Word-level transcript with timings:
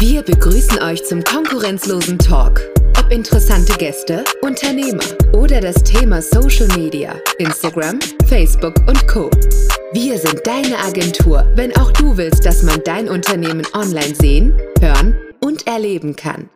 Wir 0.00 0.22
begrüßen 0.22 0.80
euch 0.80 1.04
zum 1.04 1.24
konkurrenzlosen 1.24 2.20
Talk. 2.20 2.60
Ob 3.00 3.10
interessante 3.10 3.76
Gäste, 3.78 4.24
Unternehmer 4.42 5.02
oder 5.32 5.60
das 5.60 5.74
Thema 5.82 6.22
Social 6.22 6.68
Media, 6.78 7.16
Instagram, 7.40 7.98
Facebook 8.26 8.76
und 8.86 9.08
Co. 9.08 9.28
Wir 9.92 10.16
sind 10.18 10.46
deine 10.46 10.78
Agentur, 10.78 11.50
wenn 11.56 11.76
auch 11.76 11.90
du 11.90 12.16
willst, 12.16 12.46
dass 12.46 12.62
man 12.62 12.80
dein 12.84 13.08
Unternehmen 13.08 13.66
online 13.74 14.14
sehen, 14.14 14.56
hören 14.80 15.18
und 15.44 15.66
erleben 15.66 16.14
kann. 16.14 16.48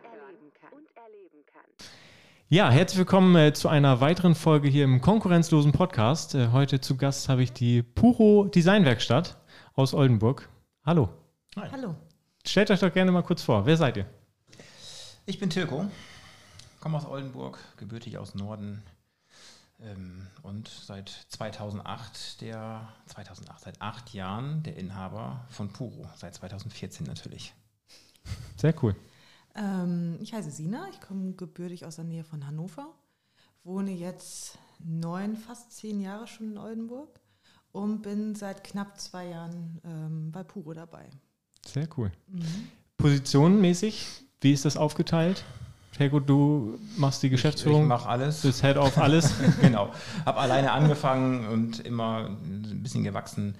Ja, 2.47 2.69
herzlich 2.71 2.99
willkommen 2.99 3.35
äh, 3.35 3.51
zu 3.51 3.67
einer 3.67 3.99
weiteren 3.99 4.35
Folge 4.35 4.69
hier 4.69 4.85
im 4.85 5.01
konkurrenzlosen 5.01 5.73
Podcast. 5.73 6.33
Äh, 6.33 6.47
heute 6.53 6.79
zu 6.79 6.95
Gast 6.95 7.27
habe 7.27 7.43
ich 7.43 7.51
die 7.51 7.83
Puro 7.83 8.45
Designwerkstatt 8.45 9.37
aus 9.73 9.93
Oldenburg. 9.93 10.47
Hallo. 10.85 11.09
Hi. 11.57 11.67
Hallo. 11.73 11.95
Stellt 12.45 12.69
euch 12.71 12.81
doch 12.81 12.93
gerne 12.93 13.11
mal 13.11 13.23
kurz 13.23 13.41
vor. 13.41 13.65
Wer 13.65 13.77
seid 13.77 13.97
ihr? 13.97 14.05
Ich 15.25 15.39
bin 15.39 15.49
Tilko, 15.49 15.89
komme 16.81 16.97
aus 16.97 17.05
Oldenburg, 17.05 17.57
gebürtig 17.77 18.17
aus 18.17 18.35
Norden 18.35 18.83
ähm, 19.79 20.27
und 20.41 20.67
seit 20.67 21.09
2008 21.29 22.41
der 22.41 22.89
2008 23.07 23.59
seit 23.61 23.81
acht 23.81 24.13
Jahren 24.13 24.61
der 24.63 24.75
Inhaber 24.75 25.45
von 25.49 25.71
Puro. 25.71 26.05
Seit 26.17 26.35
2014 26.35 27.07
natürlich. 27.07 27.53
Sehr 28.57 28.75
cool. 28.83 28.95
Ähm, 29.55 30.17
ich 30.21 30.33
heiße 30.33 30.51
Sina, 30.51 30.89
ich 30.91 30.99
komme 30.99 31.33
gebürtig 31.33 31.85
aus 31.85 31.95
der 31.95 32.05
Nähe 32.05 32.25
von 32.25 32.45
Hannover, 32.45 32.93
wohne 33.63 33.91
jetzt 33.91 34.57
neun, 34.79 35.37
fast 35.37 35.71
zehn 35.71 36.01
Jahre 36.01 36.27
schon 36.27 36.51
in 36.51 36.57
Oldenburg 36.57 37.21
und 37.71 38.01
bin 38.01 38.35
seit 38.35 38.65
knapp 38.65 38.99
zwei 38.99 39.29
Jahren 39.29 39.79
ähm, 39.85 40.31
bei 40.31 40.43
Puro 40.43 40.73
dabei. 40.73 41.09
Sehr 41.65 41.87
cool. 41.97 42.11
Mhm. 42.27 42.67
Positionenmäßig, 42.97 44.05
wie 44.41 44.53
ist 44.53 44.65
das 44.65 44.77
aufgeteilt? 44.77 45.43
Helgo, 45.97 46.19
du 46.19 46.79
machst 46.97 47.21
die 47.21 47.29
Geschäftsführung. 47.29 47.81
Ich, 47.81 47.83
ich 47.83 47.89
mache 47.89 48.09
alles. 48.09 48.41
Du 48.41 48.47
bist 48.47 48.63
Head 48.63 48.77
auf 48.77 48.97
alles. 48.97 49.31
genau. 49.61 49.91
Habe 50.25 50.39
alleine 50.39 50.71
angefangen 50.71 51.47
und 51.47 51.79
immer 51.81 52.29
ein 52.29 52.81
bisschen 52.81 53.03
gewachsen. 53.03 53.55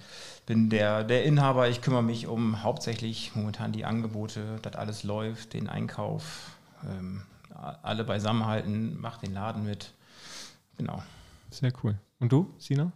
Bin 0.46 0.68
der, 0.68 1.04
der 1.04 1.24
Inhaber. 1.24 1.68
Ich 1.68 1.80
kümmere 1.80 2.02
mich 2.02 2.26
um 2.26 2.62
hauptsächlich 2.62 3.32
momentan 3.34 3.72
die 3.72 3.84
Angebote, 3.84 4.58
dass 4.62 4.74
alles 4.74 5.04
läuft, 5.04 5.54
den 5.54 5.68
Einkauf, 5.68 6.56
ähm, 6.84 7.22
alle 7.82 8.04
beisammenhalten, 8.04 9.00
mache 9.00 9.26
den 9.26 9.32
Laden 9.32 9.64
mit. 9.64 9.92
Genau. 10.76 11.02
Sehr 11.50 11.72
cool. 11.82 11.94
Und 12.18 12.32
du, 12.32 12.52
Sina? 12.58 12.90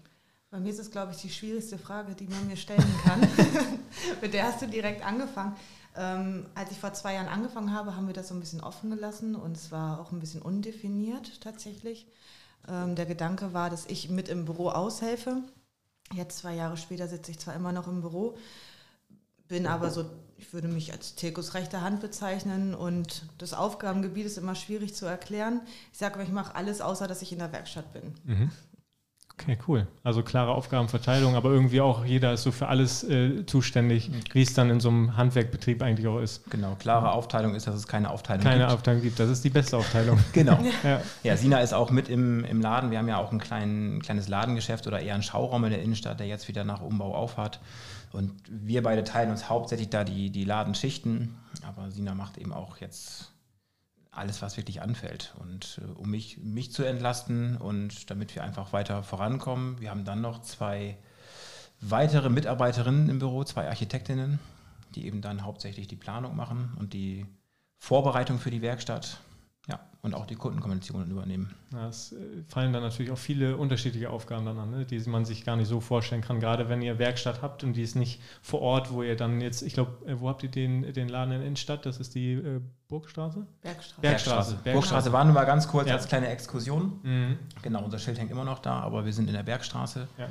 Bei 0.51 0.59
mir 0.61 0.71
ist 0.71 0.79
es, 0.79 0.91
glaube 0.91 1.13
ich, 1.13 1.19
die 1.19 1.29
schwierigste 1.29 1.77
Frage, 1.77 2.15
die 2.15 2.27
man 2.27 2.47
mir 2.47 2.57
stellen 2.57 2.83
kann. 3.05 3.21
Mit 4.23 4.33
der 4.33 4.45
hast 4.45 4.63
du 4.63 4.67
direkt 4.67 5.05
angefangen. 5.05 5.57
Ähm, 5.95 6.47
als 6.55 6.71
ich 6.71 6.79
vor 6.79 6.95
zwei 6.95 7.15
Jahren 7.15 7.29
angefangen 7.29 7.73
habe, 7.75 7.97
haben 7.97 8.07
wir 8.07 8.15
das 8.15 8.29
so 8.29 8.35
ein 8.35 8.41
bisschen 8.41 8.63
offen 8.63 8.89
gelassen 8.91 9.35
und 9.35 9.57
es 9.57 9.71
war 9.71 10.01
auch 10.01 10.11
ein 10.11 10.21
bisschen 10.21 10.41
undefiniert 10.41 11.41
tatsächlich. 11.43 12.07
Ähm, 12.67 12.95
der 12.95 13.05
Gedanke 13.05 13.53
war, 13.53 13.69
dass 13.69 13.85
ich 13.87 14.09
mit 14.09 14.29
im 14.29 14.47
Büro 14.47 14.71
aushelfe. 14.71 15.43
Jetzt 16.15 16.39
zwei 16.39 16.55
Jahre 16.55 16.79
später 16.79 17.09
sitze 17.09 17.31
ich 17.31 17.39
zwar 17.39 17.55
immer 17.55 17.73
noch 17.73 17.87
im 17.87 18.01
Büro, 18.01 18.39
bin 19.49 19.67
aber 19.67 19.91
so, 19.91 20.07
ich 20.37 20.53
würde 20.53 20.69
mich 20.69 20.93
als 20.93 21.15
Tilkus 21.15 21.55
rechte 21.55 21.81
Hand 21.83 22.01
bezeichnen 22.01 22.75
und 22.75 23.25
das 23.39 23.53
Aufgabengebiet 23.53 24.27
ist 24.27 24.39
immer 24.39 24.55
schwierig 24.55 24.95
zu 24.95 25.05
erklären. 25.05 25.61
Ich 25.93 25.99
sage 25.99 26.15
aber, 26.15 26.23
ich 26.23 26.31
mache 26.31 26.55
alles, 26.55 26.81
außer 26.81 27.07
dass 27.07 27.23
ich 27.23 27.33
in 27.33 27.39
der 27.39 27.53
Werkstatt 27.53 27.93
bin. 27.93 28.15
Mhm. 28.25 28.51
Okay, 29.41 29.57
cool. 29.69 29.87
Also 30.03 30.23
klare 30.23 30.51
Aufgabenverteilung, 30.53 31.37
aber 31.37 31.51
irgendwie 31.51 31.81
auch 31.81 32.05
jeder 32.05 32.33
ist 32.33 32.43
so 32.43 32.51
für 32.51 32.67
alles 32.67 33.05
äh, 33.05 33.47
zuständig, 33.47 34.11
wie 34.33 34.43
es 34.43 34.53
dann 34.53 34.69
in 34.69 34.81
so 34.81 34.89
einem 34.89 35.17
Handwerkbetrieb 35.17 35.81
eigentlich 35.81 36.09
auch 36.09 36.19
ist. 36.19 36.51
Genau, 36.51 36.75
klare 36.75 37.13
Aufteilung 37.13 37.55
ist, 37.55 37.67
dass 37.67 37.77
es 37.77 37.87
keine 37.87 38.11
Aufteilung 38.11 38.43
keine 38.43 38.57
gibt. 38.57 38.67
Keine 38.67 38.75
Aufteilung 38.75 39.03
gibt, 39.03 39.21
das 39.21 39.31
ist 39.31 39.45
die 39.45 39.51
beste 39.51 39.77
Aufteilung. 39.77 40.19
genau. 40.33 40.59
Ja. 40.85 41.01
ja. 41.23 41.37
Sina 41.37 41.61
ist 41.61 41.73
auch 41.73 41.91
mit 41.91 42.09
im, 42.09 42.45
im 42.45 42.61
Laden. 42.61 42.91
Wir 42.91 42.99
haben 42.99 43.09
ja 43.09 43.19
auch 43.19 43.33
ein 43.33 43.41
klein, 43.41 44.01
kleines 44.03 44.29
Ladengeschäft 44.29 44.87
oder 44.87 45.01
eher 45.01 45.15
einen 45.15 45.23
Schauraum 45.23 45.65
in 45.65 45.71
der 45.71 45.83
Innenstadt, 45.83 46.21
der 46.21 46.27
jetzt 46.27 46.49
wieder 46.49 46.65
nach 46.65 46.81
Umbau 46.81 47.15
aufhat. 47.15 47.61
Und 48.13 48.33
wir 48.49 48.83
beide 48.83 49.05
teilen 49.05 49.31
uns 49.31 49.49
hauptsächlich 49.49 49.91
da 49.91 50.05
die, 50.05 50.31
die 50.31 50.45
Ladenschichten. 50.45 51.37
Aber 51.67 51.91
Sina 51.91 52.15
macht 52.15 52.39
eben 52.39 52.53
auch 52.53 52.79
jetzt 52.79 53.33
alles, 54.19 54.43
was 54.43 54.57
wirklich 54.57 54.83
anfällt. 54.83 55.35
Und 55.39 55.81
äh, 55.83 55.91
um 55.93 56.11
mich, 56.11 56.39
mich 56.39 56.73
zu 56.73 56.85
entlasten 56.85 57.57
und 57.57 58.11
damit 58.11 58.35
wir 58.35 58.45
einfach 58.45 58.73
weiter 58.73 59.03
vorankommen, 59.03 59.81
wir 59.81 59.91
haben 59.91 60.05
dann 60.05 60.21
noch 60.21 60.43
zwei 60.43 60.97
weitere 61.81 62.29
Mitarbeiterinnen 62.29 63.09
im 63.09 63.19
Büro, 63.19 63.45
zwei 63.45 63.69
Architektinnen, 63.69 64.39
die 64.95 65.07
eben 65.07 65.21
dann 65.23 65.45
hauptsächlich 65.45 65.89
die 65.89 65.97
Planung 65.97 66.37
machen 66.37 66.77
und 66.79 66.93
die 66.93 67.27
Vorbereitung 67.79 68.39
für 68.39 68.51
die 68.51 68.63
Werkstatt. 68.63 69.19
Und 70.01 70.15
auch 70.15 70.27
die 70.27 70.37
Kundenkommunikationen 70.37 71.11
übernehmen. 71.11 71.55
Ja, 71.73 71.89
es 71.89 72.13
äh, 72.13 72.17
fallen 72.47 72.73
dann 72.73 72.83
natürlich 72.83 73.11
auch 73.11 73.19
viele 73.19 73.57
unterschiedliche 73.57 74.11
Aufgaben 74.11 74.47
dann 74.47 74.59
an, 74.59 74.71
ne, 74.71 74.85
die 74.85 74.99
man 75.11 75.25
sich 75.25 75.45
gar 75.45 75.57
nicht 75.57 75.67
so 75.67 75.81
vorstellen 75.81 76.23
kann. 76.23 76.39
Gerade 76.39 76.69
wenn 76.69 76.81
ihr 76.83 77.01
Werkstatt 77.01 77.43
habt 77.43 77.65
und 77.65 77.73
die 77.73 77.83
ist 77.83 77.97
nicht 77.97 78.23
vor 78.41 78.61
Ort, 78.61 78.93
wo 78.93 79.03
ihr 79.03 79.17
dann 79.17 79.41
jetzt, 79.41 79.63
ich 79.63 79.75
glaube, 79.75 80.07
äh, 80.07 80.21
wo 80.21 80.29
habt 80.29 80.45
ihr 80.45 80.51
den, 80.51 80.93
den 80.93 81.09
Laden 81.09 81.33
in 81.33 81.43
Innenstadt? 81.43 81.85
Das 81.85 81.99
ist 81.99 82.15
die 82.15 82.35
äh, 82.35 82.61
Burgstraße? 82.87 83.45
Bergstraße. 83.61 84.01
Bergstraße. 84.01 84.01
Bergstraße. 84.01 84.73
Burgstraße 84.73 85.13
waren 85.13 85.29
wir 85.29 85.35
mal 85.35 85.47
ganz 85.47 85.67
kurz 85.67 85.89
ja. 85.89 85.95
als 85.95 86.07
kleine 86.07 86.29
Exkursion. 86.29 87.01
Mhm. 87.03 87.39
Genau, 87.63 87.83
unser 87.83 87.99
Schild 87.99 88.21
hängt 88.21 88.31
immer 88.31 88.45
noch 88.45 88.61
da, 88.61 88.81
aber 88.81 89.05
wir 89.05 89.13
sind 89.13 89.27
in 89.27 89.35
der 89.35 89.43
Bergstraße. 89.43 90.07
Ja. 90.17 90.29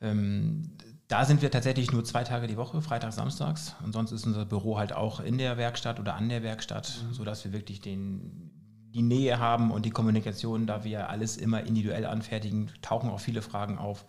Ähm, 0.00 0.70
da 1.08 1.24
sind 1.24 1.42
wir 1.42 1.50
tatsächlich 1.50 1.92
nur 1.92 2.04
zwei 2.04 2.24
Tage 2.24 2.46
die 2.46 2.56
Woche, 2.56 2.80
Freitags, 2.80 3.16
Samstags. 3.16 3.74
Und 3.84 3.92
sonst 3.92 4.12
ist 4.12 4.26
unser 4.26 4.44
Büro 4.44 4.78
halt 4.78 4.92
auch 4.92 5.20
in 5.20 5.36
der 5.36 5.56
Werkstatt 5.56 6.00
oder 6.00 6.14
an 6.14 6.28
der 6.28 6.42
Werkstatt, 6.42 7.02
mhm. 7.08 7.12
sodass 7.12 7.44
wir 7.44 7.52
wirklich 7.52 7.80
den, 7.80 8.50
die 8.94 9.02
Nähe 9.02 9.38
haben 9.38 9.70
und 9.72 9.84
die 9.84 9.90
Kommunikation, 9.90 10.66
da 10.66 10.84
wir 10.84 11.10
alles 11.10 11.36
immer 11.36 11.60
individuell 11.64 12.06
anfertigen, 12.06 12.70
tauchen 12.80 13.10
auch 13.10 13.20
viele 13.20 13.42
Fragen 13.42 13.76
auf. 13.76 14.04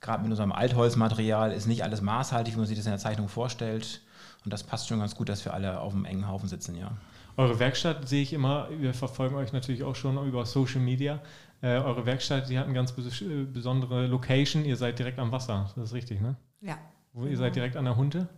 Gerade 0.00 0.22
mit 0.22 0.30
unserem 0.30 0.52
Altholzmaterial 0.52 1.52
ist 1.52 1.66
nicht 1.66 1.84
alles 1.84 2.00
maßhaltig, 2.00 2.54
wie 2.54 2.58
man 2.58 2.66
sich 2.66 2.76
das 2.76 2.86
in 2.86 2.92
der 2.92 2.98
Zeichnung 2.98 3.28
vorstellt. 3.28 4.00
Und 4.44 4.52
das 4.52 4.62
passt 4.62 4.88
schon 4.88 4.98
ganz 4.98 5.14
gut, 5.14 5.28
dass 5.28 5.44
wir 5.44 5.54
alle 5.54 5.80
auf 5.80 5.94
einem 5.94 6.06
engen 6.06 6.26
Haufen 6.26 6.48
sitzen, 6.48 6.76
ja. 6.76 6.90
Eure 7.36 7.58
Werkstatt 7.58 8.08
sehe 8.08 8.22
ich 8.22 8.32
immer, 8.32 8.68
wir 8.70 8.94
verfolgen 8.94 9.34
euch 9.34 9.52
natürlich 9.52 9.82
auch 9.82 9.96
schon 9.96 10.24
über 10.26 10.46
Social 10.46 10.80
Media. 10.80 11.20
Äh, 11.62 11.78
eure 11.78 12.06
Werkstatt, 12.06 12.48
die 12.48 12.58
hat 12.58 12.66
eine 12.66 12.74
ganz 12.74 12.92
äh, 12.92 13.44
besondere 13.44 14.06
Location. 14.06 14.64
Ihr 14.64 14.76
seid 14.76 14.98
direkt 14.98 15.18
am 15.18 15.32
Wasser, 15.32 15.70
das 15.74 15.86
ist 15.86 15.94
richtig, 15.94 16.20
ne? 16.20 16.36
Ja. 16.60 16.78
Wo, 17.12 17.20
genau. 17.20 17.32
Ihr 17.32 17.38
seid 17.38 17.56
direkt 17.56 17.76
an 17.76 17.86
der 17.86 17.96
Hunde? 17.96 18.28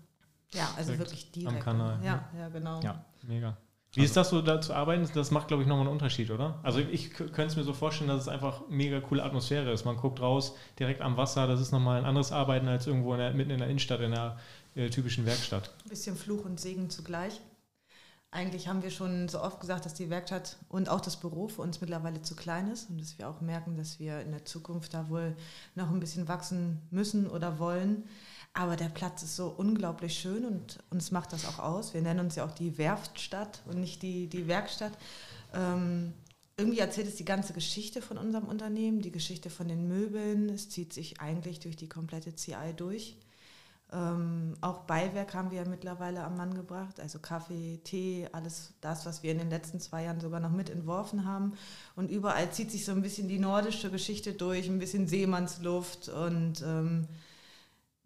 Ja, 0.55 0.71
also 0.77 0.93
direkt 0.93 1.11
wirklich 1.11 1.31
direkt. 1.31 1.57
Am 1.57 1.63
Kanal. 1.63 1.99
Ja, 2.03 2.15
ne? 2.33 2.41
ja, 2.41 2.49
genau. 2.49 2.81
Ja, 2.81 3.05
mega. 3.23 3.57
Wie 3.97 4.01
also, 4.03 4.11
ist 4.11 4.17
das 4.17 4.31
so, 4.31 4.43
da 4.43 4.61
zu 4.61 4.75
arbeiten? 4.75 5.09
Das 5.15 5.31
macht, 5.31 5.49
glaube 5.49 5.63
ich, 5.63 5.69
nochmal 5.69 5.87
einen 5.87 5.93
Unterschied, 5.93 6.31
oder? 6.31 6.59
Also 6.63 6.81
ich 6.81 7.11
könnte 7.11 7.47
es 7.47 7.57
mir 7.57 7.65
so 7.65 7.73
vorstellen, 7.73 8.09
dass 8.09 8.23
es 8.23 8.29
einfach 8.29 8.63
mega 8.69 9.01
coole 9.01 9.23
Atmosphäre 9.23 9.73
ist. 9.73 9.87
Man 9.87 9.97
guckt 9.97 10.21
raus, 10.21 10.55
direkt 10.79 11.01
am 11.01 11.17
Wasser, 11.17 11.47
das 11.47 11.61
ist 11.61 11.73
nochmal 11.73 11.99
ein 11.99 12.05
anderes 12.05 12.31
Arbeiten 12.31 12.69
als 12.69 12.87
irgendwo 12.87 13.15
in 13.15 13.21
der, 13.21 13.33
mitten 13.33 13.51
in 13.51 13.59
der 13.59 13.69
Innenstadt, 13.69 14.01
in 14.01 14.11
der 14.11 14.39
äh, 14.75 14.91
typischen 14.91 15.25
Werkstatt. 15.25 15.71
Ein 15.85 15.89
bisschen 15.89 16.15
Fluch 16.15 16.45
und 16.45 16.61
Segen 16.61 16.91
zugleich. 16.91 17.41
Eigentlich 18.31 18.69
haben 18.69 18.83
wir 18.83 18.91
schon 18.91 19.29
so 19.29 19.41
oft 19.41 19.61
gesagt, 19.61 19.87
dass 19.87 19.95
die 19.95 20.11
Werkstatt 20.11 20.57
und 20.69 20.91
auch 20.91 21.01
das 21.01 21.17
Büro 21.17 21.49
für 21.49 21.63
uns 21.63 21.81
mittlerweile 21.81 22.21
zu 22.21 22.37
klein 22.37 22.71
ist 22.71 22.91
und 22.91 23.01
dass 23.01 23.19
wir 23.19 23.31
auch 23.31 23.41
merken, 23.41 23.79
dass 23.79 23.99
wir 23.99 24.21
in 24.21 24.33
der 24.33 24.45
Zukunft 24.45 24.93
da 24.93 25.09
wohl 25.09 25.35
noch 25.75 25.91
ein 25.91 26.01
bisschen 26.01 26.29
wachsen 26.29 26.83
müssen 26.91 27.29
oder 27.29 27.59
wollen. 27.59 28.05
Aber 28.57 28.77
der 28.77 28.89
Platz 28.89 29.23
ist 29.23 29.37
so 29.37 29.49
unglaublich 29.49 30.19
schön 30.19 30.47
und 30.47 30.79
uns 30.89 31.11
macht 31.11 31.35
das 31.35 31.45
auch 31.45 31.59
aus. 31.59 31.93
Wir 31.93 32.01
nennen 32.01 32.21
uns 32.21 32.37
ja 32.37 32.45
auch 32.47 32.53
die 32.53 32.79
Werftstadt 32.79 33.63
und 33.67 33.79
nicht 33.79 34.01
die, 34.01 34.29
die 34.29 34.49
Werkstatt. 34.49 34.93
Ähm, 35.53 36.15
irgendwie 36.57 36.79
erzählt 36.79 37.07
es 37.07 37.17
die 37.17 37.27
ganze 37.27 37.53
Geschichte 37.53 38.01
von 38.01 38.17
unserem 38.17 38.47
Unternehmen, 38.47 39.03
die 39.03 39.13
Geschichte 39.13 39.51
von 39.51 39.69
den 39.69 39.89
Möbeln. 39.89 40.49
Es 40.49 40.71
zieht 40.71 40.95
sich 40.95 41.21
eigentlich 41.21 41.61
durch 41.61 41.77
die 41.77 41.91
komplette 41.91 42.35
CI 42.35 42.73
durch. 42.75 43.19
Ähm, 43.93 44.55
auch 44.63 44.81
Beiwerk 44.85 45.35
haben 45.35 45.51
wir 45.51 45.59
ja 45.59 45.69
mittlerweile 45.69 46.25
am 46.25 46.39
Mann 46.39 46.55
gebracht, 46.55 46.99
also 46.99 47.19
Kaffee, 47.19 47.79
Tee, 47.85 48.27
alles 48.33 48.73
das, 48.81 49.05
was 49.05 49.23
wir 49.23 49.33
in 49.33 49.39
den 49.39 49.51
letzten 49.51 49.81
zwei 49.81 50.05
Jahren 50.05 50.19
sogar 50.19 50.41
noch 50.41 50.51
mit 50.51 50.71
entworfen 50.71 51.27
haben. 51.27 51.53
Und 51.95 52.11
überall 52.11 52.51
zieht 52.51 52.71
sich 52.71 52.87
so 52.87 52.93
ein 52.93 53.03
bisschen 53.03 53.29
die 53.29 53.39
nordische 53.39 53.91
Geschichte 53.91 54.33
durch, 54.33 54.67
ein 54.67 54.79
bisschen 54.79 55.07
Seemannsluft 55.07 56.09
und 56.09 56.63
ähm, 56.63 57.07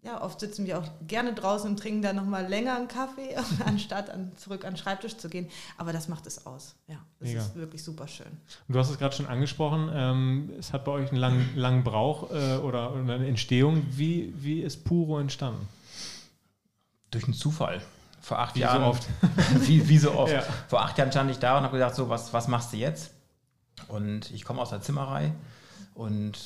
ja, 0.02 0.22
oft 0.22 0.40
sitzen 0.40 0.66
wir 0.66 0.78
auch 0.78 0.88
gerne 1.06 1.34
draußen 1.34 1.68
und 1.68 1.78
trinken 1.78 2.00
dann 2.00 2.16
nochmal 2.16 2.46
länger 2.46 2.76
einen 2.76 2.88
Kaffee, 2.88 3.36
anstatt 3.66 4.08
an, 4.08 4.32
zurück 4.36 4.64
an 4.64 4.72
den 4.72 4.76
Schreibtisch 4.78 5.16
zu 5.16 5.28
gehen. 5.28 5.48
Aber 5.76 5.92
das 5.92 6.08
macht 6.08 6.26
es 6.26 6.46
aus. 6.46 6.74
Ja, 6.86 6.96
das 7.18 7.28
Mega. 7.28 7.40
ist 7.40 7.54
wirklich 7.54 7.84
super 7.84 8.08
schön. 8.08 8.26
Und 8.68 8.74
du 8.74 8.78
hast 8.78 8.90
es 8.90 8.98
gerade 8.98 9.14
schon 9.14 9.26
angesprochen, 9.26 9.90
ähm, 9.92 10.52
es 10.58 10.72
hat 10.72 10.84
bei 10.86 10.92
euch 10.92 11.10
einen 11.10 11.18
langen, 11.18 11.50
langen 11.54 11.84
Brauch 11.84 12.30
äh, 12.30 12.56
oder, 12.56 12.94
oder, 12.94 13.14
eine 13.14 13.26
Entstehung. 13.26 13.84
Wie, 13.90 14.32
wie 14.36 14.62
ist 14.62 14.84
Puro 14.84 15.18
entstanden? 15.18 15.68
Durch 17.10 17.24
einen 17.24 17.34
Zufall. 17.34 17.82
Vor 18.22 18.38
acht 18.38 18.54
wie 18.54 18.60
Jahren. 18.60 18.82
So 18.82 18.88
oft. 18.88 19.08
wie, 19.66 19.86
wie 19.88 19.98
so 19.98 20.12
oft. 20.12 20.32
Ja. 20.32 20.42
Vor 20.68 20.80
acht 20.82 20.96
Jahren 20.96 21.10
stand 21.10 21.30
ich 21.30 21.38
da 21.38 21.58
und 21.58 21.64
habe 21.64 21.76
gedacht, 21.76 21.94
so, 21.94 22.08
was, 22.08 22.32
was 22.32 22.48
machst 22.48 22.72
du 22.72 22.78
jetzt? 22.78 23.12
Und 23.88 24.30
ich 24.30 24.44
komme 24.44 24.62
aus 24.62 24.70
der 24.70 24.80
Zimmerei 24.80 25.32
und 25.94 26.38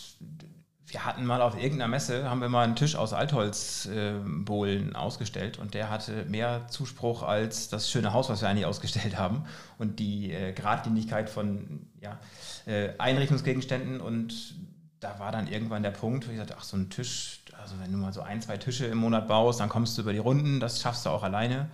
wir 0.87 1.05
hatten 1.05 1.25
mal 1.25 1.41
auf 1.41 1.57
irgendeiner 1.57 1.89
Messe, 1.89 2.29
haben 2.29 2.41
wir 2.41 2.49
mal 2.49 2.65
einen 2.65 2.77
Tisch 2.77 2.95
aus 2.95 3.13
Altholzbohlen 3.13 4.93
äh, 4.93 4.95
ausgestellt 4.95 5.59
und 5.59 5.75
der 5.75 5.91
hatte 5.91 6.25
mehr 6.27 6.67
Zuspruch 6.69 7.23
als 7.23 7.69
das 7.69 7.91
schöne 7.91 8.13
Haus, 8.13 8.29
was 8.29 8.43
wir 8.43 8.49
eigentlich 8.49 8.67
ausgestellt 8.67 9.19
haben 9.19 9.45
und 9.79 9.99
die 9.99 10.33
äh, 10.33 10.53
Gradlinigkeit 10.53 11.31
von 11.31 11.87
ja, 12.01 12.19
äh, 12.67 12.91
Einrichtungsgegenständen 12.99 14.01
und 14.01 14.55
da 15.01 15.19
war 15.19 15.33
dann 15.33 15.49
irgendwann 15.49 15.83
der 15.83 15.91
Punkt, 15.91 16.27
wo 16.27 16.33
ich 16.33 16.39
sagte, 16.39 16.57
ach 16.59 16.65
so 16.65 16.77
ein 16.77 16.91
Tisch, 16.91 17.41
also 17.61 17.75
wenn 17.81 17.93
du 17.93 17.99
mal 17.99 18.13
so 18.13 18.23
ein, 18.23 18.41
zwei 18.41 18.57
Tische 18.57 18.87
im 18.87 18.99
Monat 18.99 19.29
baust, 19.29 19.61
dann 19.61 19.69
kommst 19.69 19.97
du 19.97 20.03
über 20.03 20.13
die 20.13 20.19
Runden, 20.19 20.61
das 20.61 20.81
schaffst 20.81 21.07
du 21.07 21.11
auch 21.11 21.23
alleine. 21.23 21.71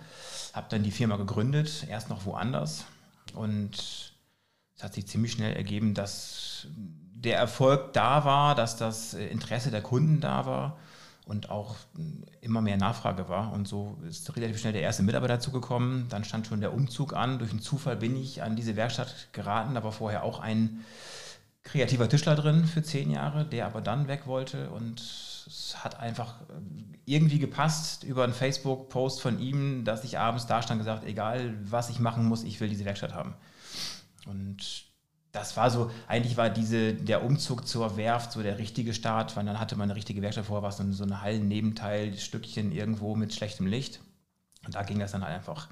Hab 0.53 0.69
dann 0.69 0.83
die 0.83 0.91
Firma 0.91 1.15
gegründet, 1.15 1.85
erst 1.89 2.09
noch 2.09 2.25
woanders 2.25 2.85
und 3.33 4.11
es 4.75 4.83
hat 4.83 4.93
sich 4.93 5.07
ziemlich 5.07 5.33
schnell 5.33 5.55
ergeben, 5.55 5.93
dass 5.93 6.67
der 7.23 7.37
Erfolg 7.37 7.93
da 7.93 8.25
war, 8.25 8.55
dass 8.55 8.77
das 8.77 9.13
Interesse 9.13 9.71
der 9.71 9.81
Kunden 9.81 10.21
da 10.21 10.45
war 10.45 10.77
und 11.25 11.49
auch 11.49 11.75
immer 12.41 12.61
mehr 12.61 12.77
Nachfrage 12.77 13.29
war. 13.29 13.53
Und 13.53 13.67
so 13.67 13.97
ist 14.07 14.35
relativ 14.35 14.59
schnell 14.59 14.73
der 14.73 14.81
erste 14.81 15.03
Mitarbeiter 15.03 15.35
dazugekommen. 15.35 16.07
Dann 16.09 16.23
stand 16.23 16.47
schon 16.47 16.61
der 16.61 16.73
Umzug 16.73 17.13
an. 17.13 17.39
Durch 17.39 17.51
einen 17.51 17.61
Zufall 17.61 17.95
bin 17.95 18.15
ich 18.15 18.41
an 18.41 18.55
diese 18.55 18.75
Werkstatt 18.75 19.27
geraten. 19.31 19.75
Da 19.75 19.83
war 19.83 19.91
vorher 19.91 20.23
auch 20.23 20.39
ein 20.39 20.83
kreativer 21.63 22.09
Tischler 22.09 22.35
drin 22.35 22.65
für 22.65 22.81
zehn 22.81 23.11
Jahre, 23.11 23.45
der 23.45 23.67
aber 23.67 23.81
dann 23.81 24.07
weg 24.07 24.25
wollte. 24.25 24.71
Und 24.71 24.99
es 24.99 25.75
hat 25.77 25.99
einfach 25.99 26.35
irgendwie 27.05 27.39
gepasst 27.39 28.03
über 28.03 28.23
einen 28.23 28.33
Facebook-Post 28.33 29.21
von 29.21 29.39
ihm, 29.39 29.85
dass 29.85 30.03
ich 30.03 30.17
abends 30.17 30.47
da 30.47 30.61
stand 30.61 30.79
und 30.81 30.85
gesagt, 30.85 31.05
egal 31.05 31.53
was 31.63 31.89
ich 31.89 31.99
machen 31.99 32.25
muss, 32.25 32.43
ich 32.43 32.59
will 32.59 32.69
diese 32.69 32.85
Werkstatt 32.85 33.13
haben. 33.13 33.35
Und 34.25 34.90
das 35.31 35.55
war 35.55 35.69
so, 35.71 35.91
eigentlich 36.07 36.35
war 36.35 36.49
diese, 36.49 36.93
der 36.93 37.23
Umzug 37.23 37.67
zur 37.67 37.95
Werft 37.95 38.33
so 38.33 38.43
der 38.43 38.57
richtige 38.57 38.93
Start, 38.93 39.35
weil 39.35 39.45
dann 39.45 39.59
hatte 39.59 39.75
man 39.75 39.89
eine 39.89 39.95
richtige 39.95 40.21
Werkstatt 40.21 40.45
vorher, 40.45 40.63
war 40.63 40.71
so, 40.71 40.89
so 40.91 41.03
ein 41.03 41.21
Hallen-Nebenteil, 41.21 42.17
Stückchen 42.17 42.71
irgendwo 42.71 43.15
mit 43.15 43.33
schlechtem 43.33 43.65
Licht. 43.65 44.01
Und 44.65 44.75
da 44.75 44.83
ging 44.83 44.99
das 44.99 45.13
dann 45.13 45.23
halt 45.23 45.35
einfach, 45.35 45.69